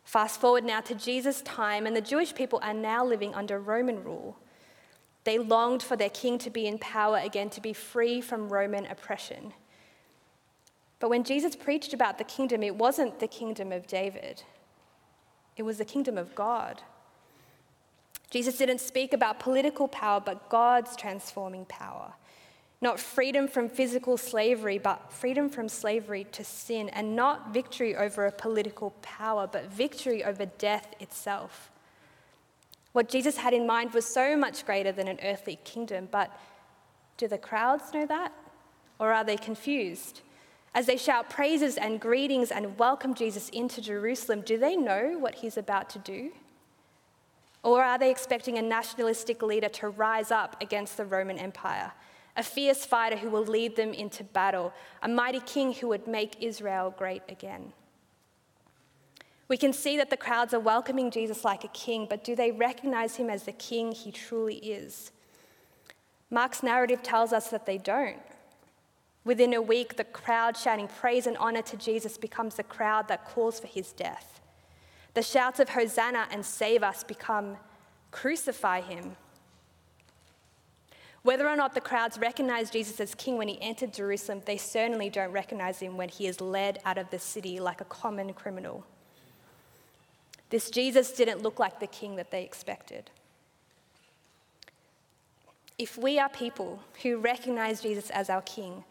Fast 0.05 0.41
forward 0.41 0.63
now 0.63 0.81
to 0.83 0.95
Jesus' 0.95 1.43
time, 1.43 1.85
and 1.85 1.97
the 1.97 2.01
Jewish 2.01 2.33
people 2.33 2.61
are 2.63 2.73
now 2.73 3.05
living 3.05 3.35
under 3.35 3.59
Roman 3.59 4.05
rule. 4.05 4.39
They 5.25 5.39
longed 5.41 5.83
for 5.83 5.97
their 5.97 6.11
king 6.11 6.39
to 6.39 6.51
be 6.51 6.69
in 6.69 6.79
power 6.79 7.19
again, 7.19 7.51
to 7.51 7.61
be 7.61 7.73
free 7.73 8.21
from 8.21 8.51
Roman 8.51 8.87
oppression. 8.87 9.53
But 11.01 11.11
when 11.11 11.25
Jesus 11.25 11.57
preached 11.57 11.93
about 11.93 12.19
the 12.19 12.25
kingdom, 12.25 12.63
it 12.63 12.77
wasn't 12.77 13.19
the 13.19 13.27
kingdom 13.27 13.73
of 13.73 13.89
David, 13.89 14.45
it 15.57 15.65
was 15.65 15.79
the 15.79 15.85
kingdom 15.85 16.17
of 16.17 16.37
God. 16.37 16.83
Jesus 18.33 18.57
didn't 18.57 18.81
speak 18.81 19.13
about 19.13 19.39
political 19.41 19.87
power, 19.87 20.19
but 20.19 20.49
God's 20.49 20.97
transforming 20.97 21.67
power. 21.67 22.15
Not 22.81 22.99
freedom 22.99 23.47
from 23.47 23.69
physical 23.69 24.17
slavery, 24.17 24.79
but 24.79 25.13
freedom 25.13 25.51
from 25.51 25.69
slavery 25.69 26.25
to 26.33 26.43
sin, 26.43 26.89
and 26.89 27.15
not 27.15 27.53
victory 27.53 27.95
over 27.95 28.25
a 28.25 28.33
political 28.33 28.95
power, 29.03 29.47
but 29.47 29.71
victory 29.71 30.25
over 30.25 30.47
death 30.47 30.95
itself. 30.99 31.71
What 32.93 33.11
Jesus 33.11 33.37
had 33.37 33.53
in 33.53 33.67
mind 33.67 33.93
was 33.93 34.07
so 34.07 34.35
much 34.35 34.65
greater 34.65 34.93
than 34.93 35.09
an 35.09 35.19
earthly 35.23 35.59
kingdom, 35.65 36.09
but 36.11 36.35
do 37.19 37.29
the 37.29 37.37
crowds 37.37 37.93
know 37.93 38.07
that? 38.07 38.33
Or 38.99 39.13
are 39.13 39.25
they 39.25 39.37
confused? 39.37 40.23
As 40.75 40.87
they 40.87 40.97
shout 40.97 41.29
praises 41.29 41.77
and 41.77 42.01
greetings 42.01 42.51
and 42.51 42.79
welcome 42.79 43.13
Jesus 43.13 43.51
into 43.51 43.83
Jerusalem, 43.83 44.41
do 44.41 44.57
they 44.57 44.75
know 44.75 45.19
what 45.19 45.35
he's 45.35 45.59
about 45.59 45.91
to 45.91 45.99
do? 45.99 46.33
Or 47.63 47.83
are 47.83 47.99
they 47.99 48.11
expecting 48.11 48.59
a 48.59 48.63
nationalistic 48.63 49.43
leader 49.43 49.69
to 49.69 49.89
rise 49.89 50.31
up 50.31 50.57
against 50.61 50.97
the 50.97 51.05
Roman 51.05 51.39
Empire? 51.39 51.93
A 52.37 52.43
fierce 52.43 52.85
fighter 52.85 53.17
who 53.17 53.31
will 53.31 53.45
lead 53.45 53.77
them 53.77 53.93
into 53.93 54.25
battle, 54.25 54.73
a 55.03 55.09
mighty 55.09 55.41
king 55.41 55.73
who 55.75 55.89
would 55.89 56.07
make 56.07 56.43
Israel 56.43 56.95
great 56.97 57.23
again. 57.29 57.73
We 59.49 59.57
can 59.59 59.73
see 59.73 59.97
that 59.99 60.09
the 60.09 60.17
crowds 60.17 60.55
are 60.55 60.61
welcoming 60.61 61.11
Jesus 61.11 61.45
like 61.45 61.63
a 61.63 61.69
king, 61.69 62.07
but 62.09 62.25
do 62.25 62.35
they 62.35 62.51
recognize 62.51 63.17
him 63.17 63.29
as 63.29 63.45
the 63.45 63.53
king 63.53 63.93
he 63.93 64.11
truly 64.11 64.57
is? 64.57 65.13
Mark's 66.31 66.63
narrative 66.63 67.03
tells 67.03 67.33
us 67.35 67.49
that 67.51 67.67
they 67.67 67.77
don't. 67.77 68.23
Within 69.25 69.53
a 69.53 69.61
week, 69.63 69.97
the 69.97 70.05
crowd 70.05 70.57
shouting 70.57 70.89
praise 70.89 71.27
and 71.27 71.37
honor 71.37 71.63
to 71.63 71.77
Jesus 71.77 72.17
becomes 72.17 72.55
the 72.55 72.63
crowd 72.63 73.07
that 73.09 73.29
calls 73.29 73.61
for 73.61 73.67
his 73.67 73.93
death. 73.93 74.41
The 75.15 75.23
shouts 75.23 75.61
of 75.61 75.71
Hosanna 75.71 76.27
and 76.31 76.45
save 76.45 76.83
us 76.83 77.05
become 77.05 77.57
crucify 78.11 78.81
him. 78.81 79.17
Whether 81.23 81.49
or 81.49 81.57
not 81.57 81.75
the 81.75 81.81
crowds 81.81 82.19
recognize 82.19 82.71
Jesus 82.71 82.99
as 82.99 83.15
king 83.15 83.39
when 83.39 83.49
he 83.49 83.61
entered 83.61 83.95
Jerusalem, 83.95 84.43
they 84.45 84.57
certainly 84.57 85.09
don't 85.09 85.31
recognize 85.31 85.79
him 85.79 85.97
when 85.97 86.09
he 86.09 86.27
is 86.27 86.41
led 86.41 86.81
out 86.85 86.99
of 86.99 87.11
the 87.11 87.19
city 87.19 87.61
like 87.61 87.81
a 87.81 87.85
common 87.85 88.33
criminal. 88.33 88.85
This 90.51 90.69
Jesus 90.69 91.13
didn't 91.13 91.43
look 91.43 91.59
like 91.59 91.79
the 91.79 91.87
king 91.87 92.17
that 92.17 92.31
they 92.31 92.43
expected. 92.43 93.11
If 95.79 95.97
we 95.97 96.19
are 96.19 96.29
people 96.29 96.81
who 97.03 97.19
recognize 97.19 97.81
Jesus 97.81 98.11
as 98.11 98.29
our 98.29 98.43
king, 98.43 98.85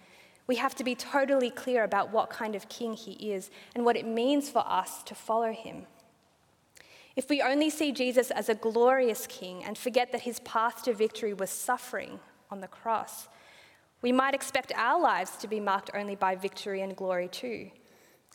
we 0.47 0.55
have 0.55 0.75
to 0.75 0.83
be 0.83 0.95
totally 0.95 1.49
clear 1.49 1.83
about 1.83 2.11
what 2.11 2.29
kind 2.29 2.55
of 2.55 2.67
king 2.67 2.93
he 2.93 3.31
is 3.31 3.49
and 3.75 3.85
what 3.85 3.95
it 3.95 4.05
means 4.05 4.49
for 4.49 4.63
us 4.65 5.03
to 5.03 5.15
follow 5.15 5.51
him. 5.51 5.85
If 7.15 7.29
we 7.29 7.41
only 7.41 7.69
see 7.69 7.91
Jesus 7.91 8.31
as 8.31 8.47
a 8.47 8.55
glorious 8.55 9.27
king 9.27 9.63
and 9.63 9.77
forget 9.77 10.11
that 10.11 10.21
his 10.21 10.39
path 10.41 10.83
to 10.83 10.93
victory 10.93 11.33
was 11.33 11.49
suffering 11.49 12.19
on 12.49 12.61
the 12.61 12.67
cross, 12.67 13.27
we 14.01 14.11
might 14.11 14.33
expect 14.33 14.71
our 14.75 14.99
lives 14.99 15.35
to 15.37 15.47
be 15.47 15.59
marked 15.59 15.91
only 15.93 16.15
by 16.15 16.35
victory 16.35 16.81
and 16.81 16.95
glory 16.95 17.27
too, 17.27 17.69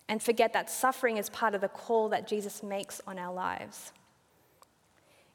and 0.09 0.23
forget 0.23 0.53
that 0.53 0.71
suffering 0.71 1.17
is 1.17 1.31
part 1.31 1.55
of 1.55 1.61
the 1.61 1.69
call 1.69 2.09
that 2.11 2.29
Jesus 2.29 2.63
makes 2.63 3.01
on 3.07 3.19
our 3.19 3.33
lives. 3.33 3.93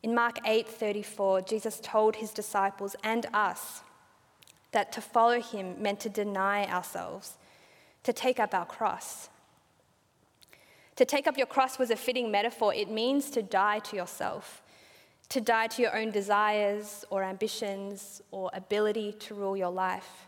In 0.03 0.15
Mark 0.15 0.39
8:34, 0.45 1.41
Jesus 1.41 1.79
told 1.81 2.15
his 2.15 2.31
disciples 2.31 2.95
and 3.03 3.25
us 3.33 3.81
that 4.71 4.91
to 4.93 5.01
follow 5.01 5.41
him 5.41 5.81
meant 5.81 5.99
to 5.99 6.09
deny 6.09 6.65
ourselves, 6.65 7.37
to 8.03 8.13
take 8.13 8.39
up 8.39 8.53
our 8.53 8.65
cross, 8.65 9.29
to 11.01 11.05
take 11.05 11.25
up 11.25 11.35
your 11.35 11.47
cross 11.47 11.79
was 11.79 11.89
a 11.89 11.95
fitting 11.95 12.29
metaphor. 12.29 12.75
It 12.75 12.87
means 12.87 13.31
to 13.31 13.41
die 13.41 13.79
to 13.79 13.95
yourself, 13.95 14.61
to 15.29 15.41
die 15.41 15.65
to 15.65 15.81
your 15.81 15.97
own 15.97 16.11
desires 16.11 17.03
or 17.09 17.23
ambitions 17.23 18.21
or 18.29 18.51
ability 18.53 19.13
to 19.13 19.33
rule 19.33 19.57
your 19.57 19.71
life, 19.71 20.27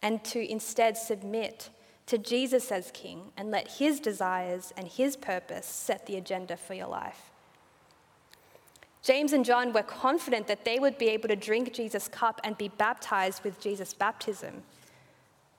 and 0.00 0.24
to 0.24 0.50
instead 0.50 0.96
submit 0.96 1.68
to 2.06 2.16
Jesus 2.16 2.72
as 2.72 2.90
King 2.92 3.30
and 3.36 3.50
let 3.50 3.72
his 3.72 4.00
desires 4.00 4.72
and 4.74 4.88
his 4.88 5.18
purpose 5.18 5.66
set 5.66 6.06
the 6.06 6.16
agenda 6.16 6.56
for 6.56 6.72
your 6.72 6.88
life. 6.88 7.30
James 9.02 9.34
and 9.34 9.44
John 9.44 9.74
were 9.74 9.82
confident 9.82 10.46
that 10.46 10.64
they 10.64 10.78
would 10.78 10.96
be 10.96 11.08
able 11.08 11.28
to 11.28 11.36
drink 11.36 11.74
Jesus' 11.74 12.08
cup 12.08 12.40
and 12.42 12.56
be 12.56 12.68
baptized 12.68 13.44
with 13.44 13.60
Jesus' 13.60 13.92
baptism. 13.92 14.62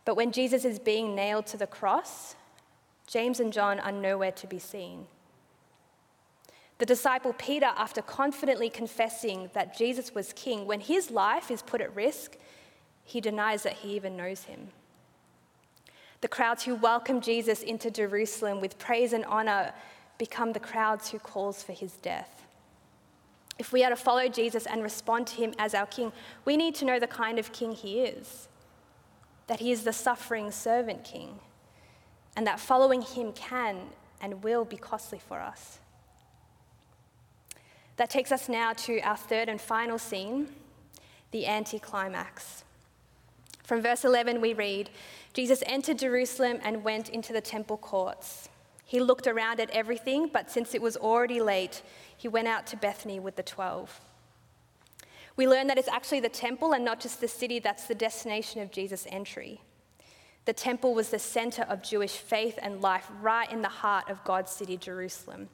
But 0.03 0.17
when 0.17 0.31
Jesus 0.31 0.65
is 0.65 0.79
being 0.79 1.13
nailed 1.13 1.45
to 1.47 1.57
the 1.57 1.67
cross, 1.67 2.33
James 3.07 3.39
and 3.39 3.51
John 3.51 3.79
are 3.79 3.91
nowhere 3.91 4.33
to 4.33 4.47
be 4.47 4.59
seen. 4.59 5.07
The 6.77 6.85
disciple 6.85 7.33
Peter, 7.33 7.71
after 7.75 8.01
confidently 8.01 8.69
confessing 8.69 9.49
that 9.53 9.75
Jesus 9.75 10.13
was 10.13 10.33
king, 10.33 10.67
when 10.67 10.81
his 10.81 11.09
life 11.09 11.49
is 11.49 11.63
put 11.63 11.81
at 11.81 11.95
risk, 11.95 12.37
he 13.03 13.19
denies 13.19 13.63
that 13.63 13.73
he 13.73 13.95
even 13.95 14.15
knows 14.15 14.43
him. 14.43 14.67
The 16.21 16.27
crowds 16.27 16.63
who 16.63 16.75
welcome 16.75 17.21
Jesus 17.21 17.61
into 17.63 17.89
Jerusalem 17.89 18.59
with 18.59 18.77
praise 18.77 19.13
and 19.13 19.25
honor 19.25 19.73
become 20.17 20.53
the 20.53 20.59
crowds 20.59 21.09
who 21.09 21.19
calls 21.19 21.63
for 21.63 21.73
his 21.73 21.93
death. 21.93 22.45
If 23.57 23.71
we 23.71 23.83
are 23.83 23.89
to 23.89 23.95
follow 23.95 24.27
Jesus 24.27 24.65
and 24.65 24.83
respond 24.83 25.27
to 25.27 25.35
him 25.35 25.53
as 25.57 25.73
our 25.73 25.85
king, 25.85 26.11
we 26.45 26.57
need 26.57 26.75
to 26.75 26.85
know 26.85 26.99
the 26.99 27.07
kind 27.07 27.39
of 27.39 27.53
king 27.53 27.71
he 27.71 28.01
is. 28.01 28.49
That 29.47 29.59
he 29.61 29.71
is 29.71 29.83
the 29.83 29.93
suffering 29.93 30.51
servant 30.51 31.03
king, 31.03 31.39
and 32.37 32.45
that 32.45 32.59
following 32.59 33.01
him 33.01 33.33
can 33.33 33.79
and 34.21 34.43
will 34.43 34.63
be 34.63 34.77
costly 34.77 35.19
for 35.19 35.41
us. 35.41 35.79
That 37.97 38.11
takes 38.11 38.31
us 38.31 38.47
now 38.47 38.73
to 38.73 38.99
our 39.01 39.17
third 39.17 39.49
and 39.49 39.59
final 39.59 39.97
scene 39.97 40.47
the 41.31 41.45
anticlimax. 41.45 42.63
From 43.63 43.81
verse 43.81 44.05
11, 44.05 44.39
we 44.39 44.53
read 44.53 44.91
Jesus 45.33 45.61
entered 45.65 45.99
Jerusalem 45.99 46.59
and 46.63 46.85
went 46.85 47.09
into 47.09 47.33
the 47.33 47.41
temple 47.41 47.75
courts. 47.75 48.47
He 48.85 49.01
looked 49.01 49.27
around 49.27 49.59
at 49.59 49.69
everything, 49.71 50.29
but 50.31 50.49
since 50.49 50.73
it 50.73 50.81
was 50.81 50.95
already 50.95 51.41
late, 51.41 51.81
he 52.15 52.29
went 52.29 52.47
out 52.47 52.65
to 52.67 52.77
Bethany 52.77 53.19
with 53.19 53.35
the 53.35 53.43
twelve. 53.43 53.99
We 55.35 55.47
learn 55.47 55.67
that 55.67 55.77
it's 55.77 55.89
actually 55.89 56.21
the 56.21 56.29
temple 56.29 56.73
and 56.73 56.85
not 56.85 57.01
just 57.01 57.19
the 57.19 57.27
city 57.27 57.59
that's 57.59 57.87
the 57.87 57.95
destination 57.95 58.61
of 58.61 58.71
Jesus' 58.71 59.05
entry. 59.09 59.59
The 60.47 60.53
temple 60.53 60.95
was 60.95 61.09
the 61.09 61.19
center 61.19 61.63
of 61.63 61.83
Jewish 61.83 62.13
faith 62.13 62.57
and 62.61 62.81
life, 62.81 63.11
right 63.21 63.51
in 63.51 63.61
the 63.61 63.67
heart 63.67 64.09
of 64.09 64.23
God's 64.23 64.49
city, 64.49 64.77
Jerusalem. 64.77 65.49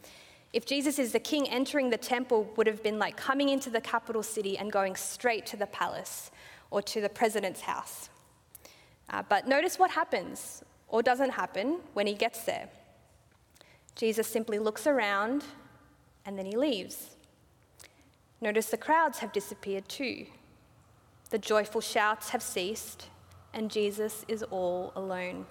If 0.54 0.68
Jesus 0.68 1.00
is 1.00 1.14
the 1.14 1.20
king, 1.20 1.50
entering 1.50 1.90
the 1.90 1.98
temple 1.98 2.48
would 2.58 2.68
have 2.68 2.84
been 2.84 3.00
like 3.00 3.18
coming 3.18 3.50
into 3.50 3.72
the 3.72 3.82
capital 3.82 4.22
city 4.22 4.56
and 4.56 4.72
going 4.72 4.96
straight 4.96 5.48
to 5.48 5.58
the 5.58 5.66
palace 5.66 6.30
or 6.70 6.80
to 6.84 7.02
the 7.02 7.10
president's 7.10 7.62
house. 7.62 8.10
Uh, 9.10 9.24
but 9.28 9.48
notice 9.48 9.80
what 9.80 9.90
happens 9.90 10.64
or 10.90 11.02
doesn't 11.02 11.32
happen 11.32 11.80
when 11.94 12.06
he 12.06 12.14
gets 12.14 12.44
there. 12.44 12.70
Jesus 13.96 14.28
simply 14.28 14.60
looks 14.60 14.86
around 14.86 15.44
and 16.24 16.38
then 16.38 16.46
he 16.46 16.56
leaves. 16.56 17.16
Notice 18.42 18.68
the 18.68 18.78
crowds 18.78 19.18
have 19.18 19.32
disappeared 19.32 19.90
too. 19.90 20.28
The 21.32 21.40
joyful 21.40 21.82
shouts 21.82 22.30
have 22.30 22.44
ceased, 22.44 23.08
and 23.54 23.70
Jesus 23.70 24.26
is 24.28 24.44
all 24.44 24.92
alone. 24.96 25.46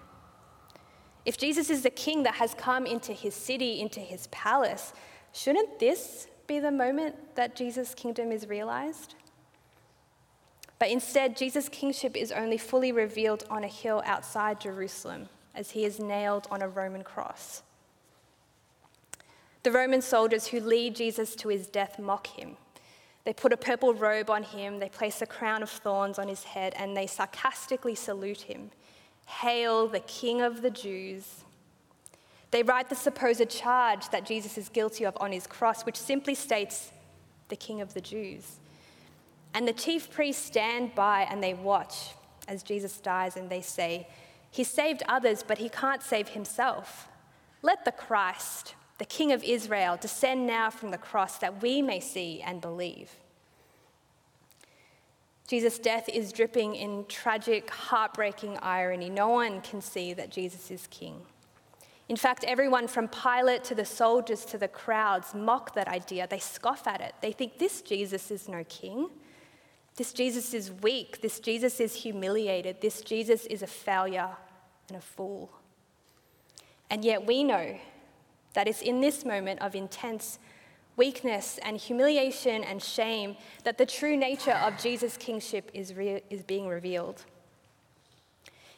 If 1.25 1.39
Jesus 1.39 1.71
is 1.71 1.83
the 1.83 1.91
king 1.91 2.25
that 2.25 2.35
has 2.35 2.55
come 2.55 2.85
into 2.85 3.13
his 3.13 3.35
city, 3.35 3.81
into 3.81 4.01
his 4.01 4.27
palace, 4.29 4.93
shouldn't 5.33 5.79
this 5.79 6.27
be 6.47 6.59
the 6.59 6.73
moment 6.73 7.15
that 7.37 7.55
Jesus' 7.55 7.95
kingdom 7.95 8.33
is 8.33 8.49
realized? 8.49 9.15
But 10.79 10.91
instead, 10.91 11.37
Jesus' 11.37 11.69
kingship 11.69 12.17
is 12.17 12.33
only 12.33 12.59
fully 12.59 12.91
revealed 12.91 13.45
on 13.49 13.63
a 13.63 13.69
hill 13.69 14.03
outside 14.05 14.61
Jerusalem 14.61 15.29
as 15.55 15.71
he 15.71 15.85
is 15.85 16.01
nailed 16.01 16.49
on 16.51 16.61
a 16.61 16.69
Roman 16.69 17.05
cross. 17.05 17.63
The 19.63 19.71
Roman 19.71 20.03
soldiers 20.03 20.49
who 20.49 20.59
lead 20.59 20.97
Jesus 20.97 21.37
to 21.37 21.49
his 21.49 21.69
death 21.69 22.01
mock 22.01 22.27
him. 22.27 22.57
They 23.25 23.33
put 23.33 23.53
a 23.53 23.57
purple 23.57 23.95
robe 23.95 24.31
on 24.31 24.43
him, 24.43 24.79
they 24.79 24.89
place 24.89 25.23
a 25.23 25.27
crown 25.27 25.63
of 25.63 25.71
thorns 25.71 26.19
on 26.19 26.29
his 26.29 26.45
head, 26.45 26.75
and 26.77 26.97
they 26.97 27.07
sarcastically 27.07 27.95
salute 27.95 28.43
him 28.43 28.71
Hail, 29.27 29.87
the 29.87 30.01
King 30.01 30.43
of 30.43 30.63
the 30.63 30.71
Jews. 30.71 31.45
They 32.51 32.63
write 32.63 32.91
the 32.91 32.97
supposed 32.97 33.49
charge 33.49 34.11
that 34.11 34.27
Jesus 34.27 34.59
is 34.59 34.69
guilty 34.69 35.05
of 35.05 35.17
on 35.21 35.33
his 35.33 35.47
cross, 35.47 35.87
which 35.87 35.97
simply 35.97 36.35
states, 36.35 36.91
the 37.49 37.57
King 37.57 37.81
of 37.81 37.95
the 37.95 38.01
Jews. 38.01 38.59
And 39.55 39.67
the 39.67 39.73
chief 39.73 40.11
priests 40.11 40.45
stand 40.45 40.95
by 40.95 41.23
and 41.31 41.43
they 41.43 41.55
watch 41.55 42.11
as 42.49 42.63
Jesus 42.63 42.99
dies, 42.99 43.37
and 43.37 43.49
they 43.49 43.61
say, 43.61 44.09
He 44.51 44.65
saved 44.65 45.03
others, 45.09 45.45
but 45.47 45.59
he 45.59 45.69
can't 45.69 46.03
save 46.03 46.29
himself. 46.29 47.09
Let 47.63 47.85
the 47.85 47.93
Christ, 47.93 48.75
the 49.03 49.07
King 49.07 49.33
of 49.33 49.43
Israel, 49.43 49.99
descend 50.01 50.47
now 50.47 50.71
from 50.71 50.93
the 50.93 50.97
cross 50.97 51.39
that 51.39 51.61
we 51.61 51.83
may 51.83 51.99
see 51.99 52.41
and 52.41 52.61
believe. 52.61 53.11
Jesus' 55.49 55.81
death 55.81 56.09
is 56.09 56.33
dripping 56.33 56.77
in 56.77 57.05
tragic, 57.09 57.69
heartbreaking 57.69 58.59
irony. 58.63 59.11
No 59.11 59.29
one 59.31 59.61
can 59.61 59.81
see 59.81 60.13
that 60.13 60.31
Jesus 60.31 60.71
is 60.71 60.87
king. 60.87 61.17
In 62.09 62.15
fact, 62.15 62.45
everyone 62.45 62.87
from 62.87 63.09
Pilate 63.09 63.65
to 63.65 63.75
the 63.75 63.85
soldiers 63.85 64.45
to 64.45 64.57
the 64.57 64.69
crowds 64.69 65.35
mock 65.35 65.75
that 65.75 65.89
idea. 65.89 66.29
They 66.31 66.39
scoff 66.39 66.87
at 66.87 67.01
it. 67.01 67.17
They 67.21 67.33
think 67.33 67.59
this 67.59 67.83
Jesus 67.83 68.31
is 68.31 68.49
no 68.49 68.63
king. 68.69 69.09
This 69.97 70.13
Jesus 70.13 70.55
is 70.55 70.71
weak. 70.71 71.21
This 71.23 71.41
Jesus 71.41 71.81
is 71.81 71.93
humiliated. 71.93 72.81
This 72.81 73.01
Jesus 73.01 73.47
is 73.47 73.63
a 73.63 73.67
failure 73.67 74.31
and 74.87 74.97
a 74.97 75.01
fool. 75.01 75.51
And 76.89 77.05
yet 77.05 77.27
we 77.27 77.43
know 77.43 77.81
that 78.55 78.69
it's 78.69 78.83
in 78.83 79.01
this 79.01 79.25
moment 79.25 79.61
of 79.61 79.75
intense 79.75 80.39
weakness 80.97 81.59
and 81.63 81.77
humiliation 81.79 82.63
and 82.65 82.83
shame 82.83 83.37
that 83.65 83.79
the 83.79 83.87
true 83.87 84.17
nature 84.17 84.53
of 84.53 84.77
Jesus' 84.79 85.17
kingship 85.17 85.71
is, 85.73 85.95
re- 85.95 86.23
is 86.31 86.43
being 86.43 86.69
revealed. 86.69 87.25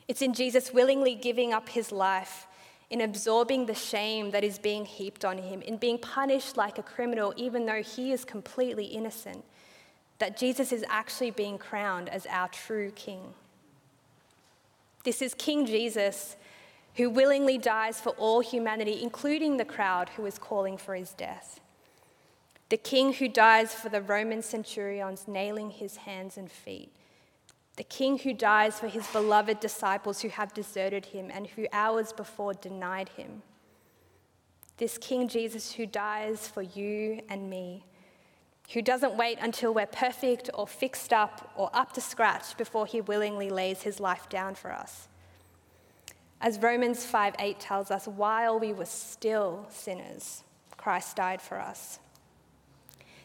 It's 0.07 0.23
in 0.23 0.35
Jesus 0.35 0.73
willingly 0.73 1.15
giving 1.15 1.53
up 1.53 1.69
his 1.69 1.91
life, 1.91 2.47
in 2.91 3.01
absorbing 3.01 3.67
the 3.67 3.75
shame 3.75 4.31
that 4.31 4.45
is 4.45 4.59
being 4.59 4.85
heaped 4.85 5.25
on 5.25 5.39
him, 5.39 5.63
in 5.63 5.77
being 5.79 5.99
punished 5.99 6.57
like 6.57 6.79
a 6.79 6.83
criminal, 6.83 7.33
even 7.37 7.67
though 7.67 7.83
he 7.83 8.13
is 8.13 8.25
completely 8.25 8.85
innocent, 8.85 9.45
that 10.19 10.37
Jesus 10.37 10.71
is 10.71 10.85
actually 10.89 11.31
being 11.31 11.59
crowned 11.59 12.09
as 12.09 12.27
our 12.27 12.49
true 12.49 12.93
king. 12.95 13.35
This 15.03 15.21
is 15.21 15.35
King 15.35 15.67
Jesus 15.67 16.37
who 16.95 17.11
willingly 17.11 17.59
dies 17.59 18.01
for 18.01 18.11
all 18.11 18.41
humanity, 18.41 19.03
including 19.03 19.57
the 19.57 19.65
crowd 19.65 20.11
who 20.11 20.27
is 20.27 20.39
calling 20.39 20.77
for 20.77 20.95
his 20.95 21.13
death. 21.13 21.61
The 22.69 22.77
king 22.77 23.13
who 23.15 23.29
dies 23.29 23.75
for 23.75 23.89
the 23.89 24.01
Roman 24.01 24.43
centurions 24.43 25.29
nailing 25.29 25.71
his 25.71 25.97
hands 25.99 26.37
and 26.37 26.51
feet. 26.51 26.93
The 27.77 27.85
king 27.85 28.19
who 28.19 28.33
dies 28.33 28.79
for 28.79 28.89
his 28.89 29.07
beloved 29.09 29.59
disciples 29.61 30.23
who 30.23 30.29
have 30.29 30.55
deserted 30.55 31.07
him 31.07 31.31
and 31.33 31.49
who 31.49 31.67
hours 31.73 32.13
before 32.13 32.55
denied 32.55 33.11
him. 33.11 33.43
This 34.77 34.99
King 34.99 35.29
Jesus 35.29 35.73
who 35.73 35.87
dies 35.87 36.49
for 36.49 36.63
you 36.63 37.21
and 37.29 37.49
me, 37.49 37.85
who 38.73 38.83
doesn't 38.83 39.17
wait 39.17 39.39
until 39.41 39.75
we're 39.75 39.87
perfect 39.87 40.51
or 40.55 40.67
fixed 40.67 41.13
up 41.13 41.53
or 41.57 41.71
up 41.73 41.93
to 41.93 42.01
scratch 42.01 42.57
before 42.57 42.87
he 42.87 43.01
willingly 43.01 43.51
lays 43.51 43.83
his 43.83 44.01
life 44.01 44.29
down 44.29 44.55
for 44.55 44.73
us. 44.73 45.09
As 46.45 46.61
Romans 46.61 47.07
5 47.07 47.37
8 47.39 47.59
tells 47.59 47.91
us, 47.91 48.07
while 48.07 48.61
we 48.61 48.75
were 48.75 48.85
still 48.85 49.67
sinners, 49.71 50.43
Christ 50.77 51.17
died 51.17 51.41
for 51.41 51.59
us. 51.59 51.99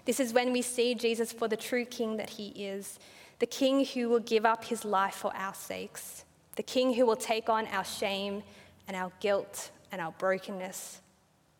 This 0.06 0.22
is 0.22 0.32
when 0.32 0.54
we 0.54 0.62
see 0.62 0.96
Jesus 0.96 1.34
for 1.34 1.50
the 1.50 1.58
true 1.58 1.84
King 1.84 2.16
that 2.16 2.30
he 2.30 2.48
is, 2.52 2.98
the 3.40 3.46
King 3.46 3.84
who 3.84 4.08
will 4.08 4.22
give 4.22 4.46
up 4.46 4.64
his 4.64 4.86
life 4.86 5.16
for 5.16 5.36
our 5.36 5.54
sakes, 5.54 6.24
the 6.56 6.64
King 6.64 6.94
who 6.94 7.06
will 7.06 7.18
take 7.18 7.50
on 7.50 7.68
our 7.68 7.84
shame 7.84 8.42
and 8.88 8.96
our 8.96 9.12
guilt 9.20 9.72
and 9.92 10.00
our 10.00 10.14
brokenness, 10.14 11.02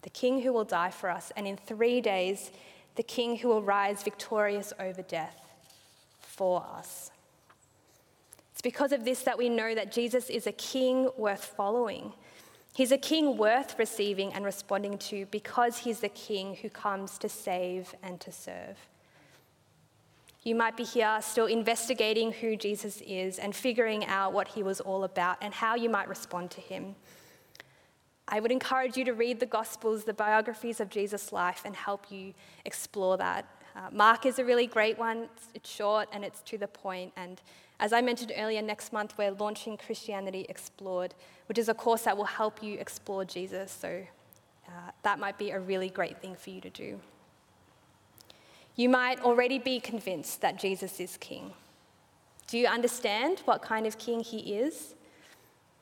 the 0.04 0.10
King 0.12 0.40
who 0.40 0.54
will 0.54 0.64
die 0.64 0.92
for 0.92 1.10
us, 1.10 1.30
and 1.36 1.46
in 1.46 1.58
three 1.58 2.00
days, 2.00 2.52
the 2.96 3.04
King 3.04 3.36
who 3.36 3.50
will 3.50 3.64
rise 3.64 4.02
victorious 4.02 4.72
over 4.80 5.02
death 5.02 5.42
for 6.22 6.66
us. 6.74 7.12
It's 8.60 8.62
because 8.62 8.92
of 8.92 9.06
this 9.06 9.22
that 9.22 9.38
we 9.38 9.48
know 9.48 9.74
that 9.74 9.90
Jesus 9.90 10.30
is 10.30 10.46
a 10.46 10.52
king 10.52 11.10
worth 11.16 11.46
following. 11.46 12.12
He's 12.76 12.92
a 12.92 12.98
king 12.98 13.38
worth 13.38 13.80
receiving 13.80 14.34
and 14.34 14.44
responding 14.44 14.98
to 14.98 15.28
because 15.28 15.78
he's 15.78 16.02
the 16.02 16.10
king 16.10 16.58
who 16.62 16.68
comes 16.68 17.18
to 17.20 17.30
save 17.30 17.96
and 18.04 18.20
to 18.20 18.34
serve. 18.34 18.76
You 20.44 20.56
might 20.56 20.76
be 20.76 20.84
here 20.84 21.20
still 21.22 21.46
investigating 21.46 22.34
who 22.34 22.58
Jesus 22.58 23.02
is 23.08 23.40
and 23.40 23.56
figuring 23.56 24.04
out 24.08 24.34
what 24.34 24.50
he 24.50 24.62
was 24.62 24.82
all 24.82 25.06
about 25.06 25.38
and 25.42 25.54
how 25.54 25.76
you 25.76 25.90
might 25.90 26.10
respond 26.10 26.52
to 26.52 26.60
him. 26.60 26.96
I 28.28 28.42
would 28.42 28.52
encourage 28.52 28.98
you 28.98 29.06
to 29.06 29.14
read 29.14 29.40
the 29.40 29.46
Gospels, 29.46 30.04
the 30.04 30.14
biographies 30.14 30.82
of 30.82 30.90
Jesus' 30.90 31.32
life, 31.32 31.62
and 31.64 31.78
help 31.78 32.12
you 32.12 32.34
explore 32.66 33.16
that. 33.20 33.46
Uh, 33.74 33.88
Mark 33.94 34.26
is 34.26 34.38
a 34.38 34.44
really 34.44 34.68
great 34.68 35.00
one. 35.00 35.30
It's, 35.34 35.48
it's 35.54 35.70
short 35.70 36.10
and 36.12 36.26
it's 36.26 36.42
to 36.42 36.58
the 36.58 36.68
point, 36.68 37.14
and 37.16 37.42
as 37.80 37.94
I 37.94 38.02
mentioned 38.02 38.34
earlier, 38.36 38.62
next 38.62 38.92
month 38.92 39.14
we're 39.18 39.32
launching 39.32 39.78
Christianity 39.78 40.46
Explored, 40.50 41.14
which 41.48 41.58
is 41.58 41.70
a 41.70 41.74
course 41.74 42.04
that 42.04 42.18
will 42.18 42.26
help 42.26 42.62
you 42.62 42.78
explore 42.78 43.24
Jesus. 43.24 43.72
So 43.72 44.04
uh, 44.68 44.92
that 45.04 45.20
might 45.20 45.38
be 45.38 45.52
a 45.52 45.60
really 45.60 45.90
great 45.90 46.22
thing 46.22 46.36
for 46.36 46.50
you 46.50 46.60
to 46.62 46.70
do. 46.70 47.00
You 48.76 48.90
might 48.90 49.22
already 49.22 49.60
be 49.60 49.80
convinced 49.80 50.42
that 50.42 50.60
Jesus 50.60 51.00
is 51.00 51.18
king. 51.18 51.54
Do 52.48 52.58
you 52.58 52.68
understand 52.68 53.42
what 53.46 53.62
kind 53.62 53.86
of 53.86 53.98
king 53.98 54.22
he 54.22 54.56
is? 54.56 54.96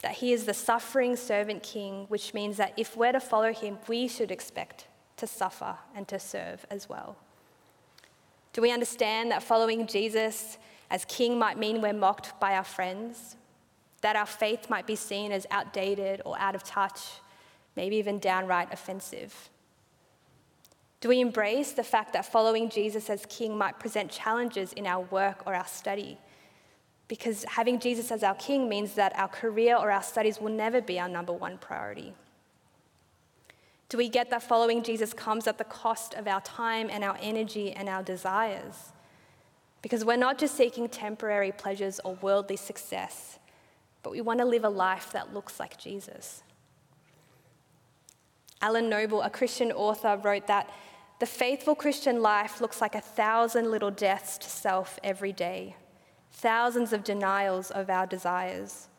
That 0.02 0.14
he 0.14 0.34
is 0.34 0.46
the 0.46 0.54
suffering 0.54 1.16
servant 1.16 1.64
king, 1.64 2.06
which 2.10 2.34
means 2.34 2.58
that 2.58 2.74
if 2.78 2.96
we're 2.96 3.12
to 3.12 3.20
follow 3.20 3.54
him, 3.54 3.80
we 3.88 4.08
should 4.08 4.32
expect 4.32 4.88
to 5.18 5.26
suffer 5.26 5.78
and 5.96 6.08
to 6.08 6.20
serve 6.20 6.66
as 6.70 6.88
well. 6.88 7.16
Do 8.54 8.62
we 8.62 8.72
understand 8.72 9.32
that 9.32 9.44
following 9.44 9.88
Jesus 9.88 10.58
as 10.90 11.06
king 11.06 11.38
might 11.38 11.58
mean 11.58 11.82
we're 11.82 11.94
mocked 11.94 12.40
by 12.40 12.54
our 12.54 12.64
friends, 12.64 13.36
that 14.02 14.16
our 14.16 14.26
faith 14.26 14.70
might 14.70 14.88
be 14.88 14.96
seen 14.96 15.32
as 15.32 15.46
outdated 15.52 16.22
or 16.26 16.38
out 16.40 16.56
of 16.56 16.64
touch, 16.64 17.02
maybe 17.76 17.98
even 17.98 18.20
downright 18.20 18.72
offensive. 18.72 19.50
Do 21.00 21.10
we 21.10 21.20
embrace 21.22 21.74
the 21.74 21.84
fact 21.84 22.14
that 22.14 22.26
following 22.26 22.70
Jesus 22.70 23.10
as 23.10 23.26
king 23.28 23.58
might 23.58 23.80
present 23.80 24.10
challenges 24.10 24.74
in 24.74 24.88
our 24.88 25.02
work 25.06 25.44
or 25.46 25.54
our 25.54 25.68
study? 25.68 26.18
Because 27.08 27.44
having 27.46 27.80
Jesus 27.80 28.12
as 28.12 28.24
our 28.24 28.36
king 28.36 28.68
means 28.68 28.94
that 28.94 29.18
our 29.18 29.28
career 29.28 29.78
or 29.78 29.92
our 29.92 30.02
studies 30.02 30.42
will 30.42 30.52
never 30.52 30.82
be 30.82 31.00
our 31.00 31.08
number 31.08 31.34
one 31.34 31.58
priority. 31.58 32.14
Do 33.90 33.98
we 33.98 34.10
get 34.10 34.30
that 34.32 34.44
following 34.44 34.84
Jesus 34.84 35.14
comes 35.14 35.48
at 35.48 35.58
the 35.58 35.64
cost 35.64 36.14
of 36.16 36.28
our 36.28 36.42
time 36.42 36.90
and 36.92 37.04
our 37.04 37.18
energy 37.22 37.72
and 37.72 37.88
our 37.88 38.04
desires? 38.04 38.92
Because 39.88 40.04
we're 40.04 40.18
not 40.18 40.38
just 40.38 40.58
seeking 40.58 40.90
temporary 40.90 41.54
pleasures 41.54 42.02
or 42.04 42.16
worldly 42.16 42.58
success, 42.58 43.40
but 44.04 44.12
we 44.12 44.20
want 44.20 44.42
to 44.42 44.46
live 44.46 44.66
a 44.66 44.70
life 44.70 45.14
that 45.14 45.34
looks 45.34 45.62
like 45.62 45.78
Jesus. 45.78 46.44
Alan 48.62 48.90
Noble, 48.90 49.22
a 49.22 49.30
Christian 49.30 49.72
author, 49.72 50.20
wrote 50.22 50.46
that 50.48 50.70
the 51.22 51.26
faithful 51.26 51.74
Christian 51.74 52.22
life 52.22 52.60
looks 52.60 52.82
like 52.82 52.96
a 52.96 53.00
thousand 53.00 53.72
little 53.72 53.90
deaths 53.90 54.38
to 54.40 54.50
self 54.50 55.00
every 55.06 55.32
day, 55.32 55.78
thousands 56.34 56.92
of 56.92 57.06
denials 57.06 57.72
of 57.72 57.90
our 57.90 58.06
desires. 58.06 58.90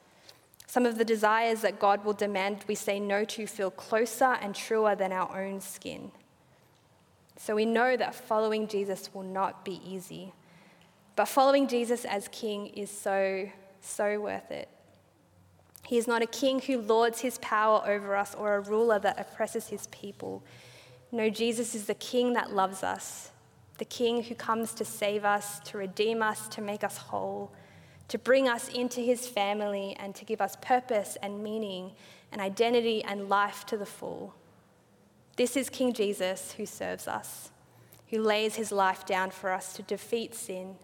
Some 0.67 0.87
of 0.87 0.97
the 0.97 1.05
desires 1.05 1.61
that 1.61 1.79
God 1.79 2.03
will 2.03 2.15
demand 2.15 2.65
we 2.67 2.75
say 2.75 2.99
no 2.99 3.27
to 3.27 3.47
feel 3.47 3.71
closer 3.71 4.39
and 4.41 4.55
truer 4.55 4.95
than 4.95 5.13
our 5.13 5.39
own 5.39 5.61
skin. 5.61 6.13
So 7.37 7.55
we 7.55 7.67
know 7.67 7.95
that 7.95 8.15
following 8.15 8.67
Jesus 8.67 9.11
will 9.13 9.23
not 9.23 9.67
be 9.67 9.83
easy. 9.87 10.33
But 11.19 11.27
following 11.27 11.67
Jesus 11.67 12.05
as 12.05 12.29
king 12.29 12.69
is 12.69 12.89
so, 12.89 13.51
so 13.81 14.21
worth 14.21 14.53
it. 14.53 14.69
He 15.85 15.99
is 15.99 16.07
not 16.07 16.23
a 16.23 16.27
king 16.27 16.61
who 16.61 16.81
lords 16.81 17.19
his 17.19 17.39
power 17.39 17.83
over 17.85 18.15
us 18.15 18.37
or 18.37 18.55
a 18.55 18.61
ruler 18.61 19.01
that 19.01 19.19
oppresses 19.19 19.67
his 19.67 19.89
people. 19.89 20.45
No, 21.11 21.29
Jesus 21.29 21.75
is 21.75 21.87
the 21.87 21.95
king 21.95 22.35
that 22.35 22.53
loves 22.53 22.85
us, 22.85 23.33
the 23.79 23.85
king 23.85 24.23
who 24.23 24.37
comes 24.37 24.73
to 24.75 24.85
save 24.85 25.25
us, 25.25 25.59
to 25.65 25.79
redeem 25.79 26.23
us, 26.23 26.47
to 26.51 26.61
make 26.61 26.85
us 26.85 26.97
whole, 26.97 27.51
to 28.07 28.17
bring 28.17 28.47
us 28.47 28.69
into 28.69 29.01
his 29.01 29.27
family, 29.27 29.97
and 29.99 30.15
to 30.15 30.25
give 30.25 30.41
us 30.41 30.55
purpose 30.61 31.19
and 31.21 31.43
meaning 31.43 31.91
and 32.31 32.41
identity 32.41 33.03
and 33.03 33.29
life 33.29 33.67
to 33.67 33.77
the 33.77 33.87
full. 33.87 34.37
This 35.35 35.57
is 35.57 35.69
King 35.69 35.93
Jesus 35.93 36.53
who 36.53 36.65
serves 36.65 37.09
us, 37.09 37.51
who 38.07 38.23
lays 38.23 38.55
his 38.55 38.71
life 38.71 39.05
down 39.05 39.33
for 39.33 39.51
us 39.51 39.73
to 39.73 39.83
defeat 39.83 40.37
sin 40.37 40.77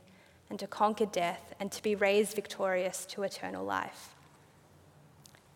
and 0.50 0.59
to 0.59 0.66
conquer 0.66 1.07
death 1.07 1.54
and 1.59 1.72
to 1.72 1.83
be 1.83 1.94
raised 1.94 2.35
victorious 2.35 3.04
to 3.07 3.22
eternal 3.22 3.64
life. 3.64 4.14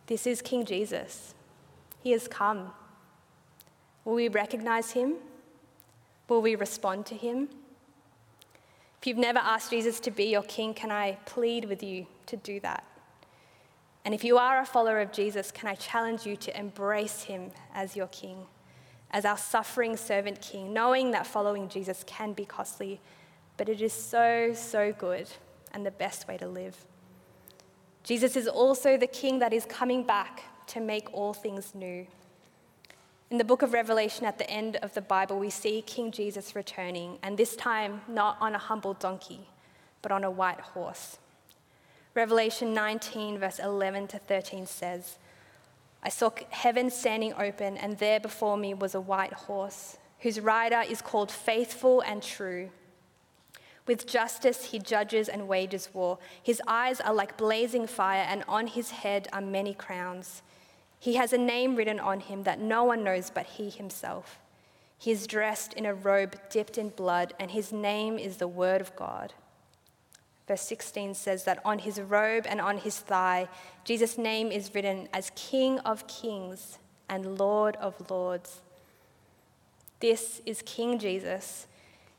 This 0.06 0.26
is 0.26 0.40
King 0.40 0.64
Jesus. 0.64 1.34
He 2.02 2.12
has 2.12 2.28
come. 2.28 2.72
Will 4.04 4.14
we 4.14 4.28
recognize 4.28 4.92
him? 4.92 5.14
Will 6.28 6.40
we 6.40 6.54
respond 6.54 7.06
to 7.06 7.14
him? 7.14 7.48
If 9.00 9.06
you've 9.06 9.16
never 9.16 9.38
asked 9.38 9.70
Jesus 9.70 10.00
to 10.00 10.10
be 10.10 10.24
your 10.24 10.42
king, 10.42 10.74
can 10.74 10.90
I 10.90 11.18
plead 11.24 11.66
with 11.66 11.82
you 11.82 12.06
to 12.26 12.36
do 12.36 12.58
that? 12.60 12.84
And 14.04 14.14
if 14.14 14.24
you 14.24 14.38
are 14.38 14.60
a 14.60 14.66
follower 14.66 15.00
of 15.00 15.12
Jesus, 15.12 15.50
can 15.50 15.68
I 15.68 15.74
challenge 15.74 16.24
you 16.24 16.36
to 16.36 16.58
embrace 16.58 17.24
him 17.24 17.50
as 17.74 17.94
your 17.94 18.06
king, 18.06 18.46
as 19.10 19.24
our 19.24 19.36
suffering 19.36 19.96
servant 19.96 20.40
king, 20.40 20.72
knowing 20.72 21.10
that 21.10 21.26
following 21.26 21.68
Jesus 21.68 22.04
can 22.06 22.32
be 22.32 22.44
costly, 22.44 23.00
but 23.58 23.68
it 23.68 23.82
is 23.82 23.92
so, 23.92 24.52
so 24.54 24.92
good 24.92 25.28
and 25.74 25.84
the 25.84 25.90
best 25.90 26.26
way 26.26 26.38
to 26.38 26.48
live. 26.48 26.86
Jesus 28.04 28.36
is 28.36 28.48
also 28.48 28.96
the 28.96 29.06
king 29.06 29.40
that 29.40 29.52
is 29.52 29.66
coming 29.66 30.02
back 30.02 30.44
to 30.68 30.80
make 30.80 31.12
all 31.12 31.34
things 31.34 31.74
new. 31.74 32.06
In 33.30 33.36
the 33.36 33.44
book 33.44 33.60
of 33.60 33.74
Revelation, 33.74 34.24
at 34.24 34.38
the 34.38 34.48
end 34.48 34.76
of 34.76 34.94
the 34.94 35.02
Bible, 35.02 35.38
we 35.38 35.50
see 35.50 35.82
King 35.82 36.10
Jesus 36.10 36.56
returning, 36.56 37.18
and 37.22 37.36
this 37.36 37.54
time 37.56 38.00
not 38.08 38.38
on 38.40 38.54
a 38.54 38.58
humble 38.58 38.94
donkey, 38.94 39.50
but 40.00 40.10
on 40.10 40.24
a 40.24 40.30
white 40.30 40.60
horse. 40.60 41.18
Revelation 42.14 42.72
19, 42.72 43.38
verse 43.38 43.58
11 43.58 44.08
to 44.08 44.18
13 44.18 44.64
says, 44.64 45.18
I 46.02 46.08
saw 46.08 46.30
heaven 46.50 46.90
standing 46.90 47.34
open, 47.34 47.76
and 47.76 47.98
there 47.98 48.20
before 48.20 48.56
me 48.56 48.72
was 48.72 48.94
a 48.94 49.00
white 49.00 49.34
horse, 49.34 49.98
whose 50.20 50.40
rider 50.40 50.82
is 50.88 51.02
called 51.02 51.30
Faithful 51.30 52.00
and 52.00 52.22
True. 52.22 52.70
With 53.88 54.06
justice 54.06 54.66
he 54.66 54.78
judges 54.78 55.30
and 55.30 55.48
wages 55.48 55.88
war. 55.94 56.18
His 56.42 56.60
eyes 56.66 57.00
are 57.00 57.14
like 57.14 57.38
blazing 57.38 57.86
fire, 57.86 58.26
and 58.28 58.44
on 58.46 58.66
his 58.66 58.90
head 58.90 59.28
are 59.32 59.40
many 59.40 59.72
crowns. 59.72 60.42
He 61.00 61.14
has 61.14 61.32
a 61.32 61.38
name 61.38 61.74
written 61.74 61.98
on 61.98 62.20
him 62.20 62.42
that 62.42 62.60
no 62.60 62.84
one 62.84 63.02
knows 63.02 63.30
but 63.30 63.46
he 63.46 63.70
himself. 63.70 64.38
He 64.98 65.10
is 65.10 65.26
dressed 65.26 65.72
in 65.72 65.86
a 65.86 65.94
robe 65.94 66.36
dipped 66.50 66.76
in 66.76 66.90
blood, 66.90 67.32
and 67.40 67.50
his 67.50 67.72
name 67.72 68.18
is 68.18 68.36
the 68.36 68.46
Word 68.46 68.82
of 68.82 68.94
God. 68.94 69.32
Verse 70.46 70.62
16 70.62 71.14
says 71.14 71.44
that 71.44 71.62
on 71.64 71.78
his 71.78 71.98
robe 71.98 72.44
and 72.46 72.60
on 72.60 72.76
his 72.76 72.98
thigh, 72.98 73.48
Jesus' 73.84 74.18
name 74.18 74.52
is 74.52 74.74
written 74.74 75.08
as 75.14 75.32
King 75.34 75.78
of 75.80 76.06
Kings 76.06 76.78
and 77.08 77.38
Lord 77.38 77.76
of 77.76 78.10
Lords. 78.10 78.60
This 80.00 80.42
is 80.44 80.60
King 80.60 80.98
Jesus 80.98 81.67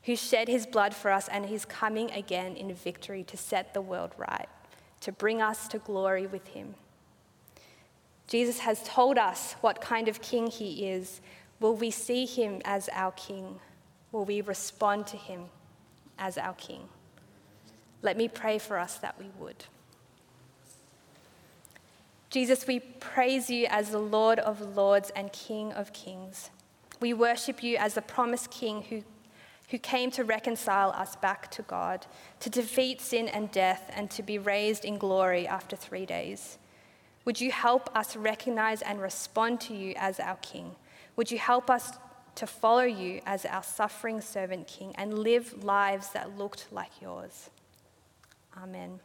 who 0.04 0.16
shed 0.16 0.48
his 0.48 0.66
blood 0.66 0.94
for 0.94 1.10
us 1.10 1.28
and 1.28 1.46
he's 1.46 1.64
coming 1.64 2.10
again 2.12 2.56
in 2.56 2.72
victory 2.74 3.22
to 3.24 3.36
set 3.36 3.74
the 3.74 3.80
world 3.80 4.12
right, 4.16 4.48
to 5.00 5.12
bring 5.12 5.42
us 5.42 5.68
to 5.68 5.78
glory 5.78 6.26
with 6.26 6.48
him. 6.48 6.74
Jesus 8.26 8.60
has 8.60 8.82
told 8.84 9.18
us 9.18 9.54
what 9.60 9.80
kind 9.80 10.08
of 10.08 10.22
king 10.22 10.46
he 10.46 10.88
is. 10.88 11.20
Will 11.58 11.74
we 11.74 11.90
see 11.90 12.24
him 12.24 12.62
as 12.64 12.88
our 12.92 13.12
king? 13.12 13.58
Will 14.12 14.24
we 14.24 14.40
respond 14.40 15.06
to 15.08 15.16
him 15.16 15.46
as 16.18 16.38
our 16.38 16.54
king? 16.54 16.88
Let 18.02 18.16
me 18.16 18.28
pray 18.28 18.58
for 18.58 18.78
us 18.78 18.96
that 18.98 19.18
we 19.18 19.26
would. 19.38 19.64
Jesus, 22.30 22.66
we 22.66 22.78
praise 22.78 23.50
you 23.50 23.66
as 23.68 23.90
the 23.90 23.98
Lord 23.98 24.38
of 24.38 24.76
lords 24.76 25.10
and 25.16 25.32
King 25.32 25.72
of 25.72 25.92
kings. 25.92 26.50
We 27.00 27.12
worship 27.12 27.62
you 27.62 27.76
as 27.76 27.94
the 27.94 28.02
promised 28.02 28.50
king 28.52 28.82
who 28.82 29.02
who 29.70 29.78
came 29.78 30.10
to 30.10 30.24
reconcile 30.24 30.90
us 30.90 31.16
back 31.16 31.50
to 31.52 31.62
God, 31.62 32.06
to 32.40 32.50
defeat 32.50 33.00
sin 33.00 33.28
and 33.28 33.50
death, 33.50 33.90
and 33.94 34.10
to 34.10 34.22
be 34.22 34.38
raised 34.38 34.84
in 34.84 34.98
glory 34.98 35.46
after 35.46 35.76
three 35.76 36.06
days. 36.06 36.58
Would 37.24 37.40
you 37.40 37.50
help 37.50 37.94
us 37.96 38.16
recognize 38.16 38.82
and 38.82 39.00
respond 39.00 39.60
to 39.62 39.74
you 39.74 39.94
as 39.96 40.18
our 40.18 40.36
King? 40.36 40.74
Would 41.16 41.30
you 41.30 41.38
help 41.38 41.70
us 41.70 41.92
to 42.34 42.46
follow 42.46 42.82
you 42.82 43.20
as 43.26 43.44
our 43.44 43.62
suffering 43.62 44.20
servant 44.20 44.66
King 44.66 44.94
and 44.96 45.18
live 45.18 45.62
lives 45.62 46.10
that 46.10 46.36
looked 46.36 46.66
like 46.72 47.00
yours? 47.00 47.50
Amen. 48.60 49.00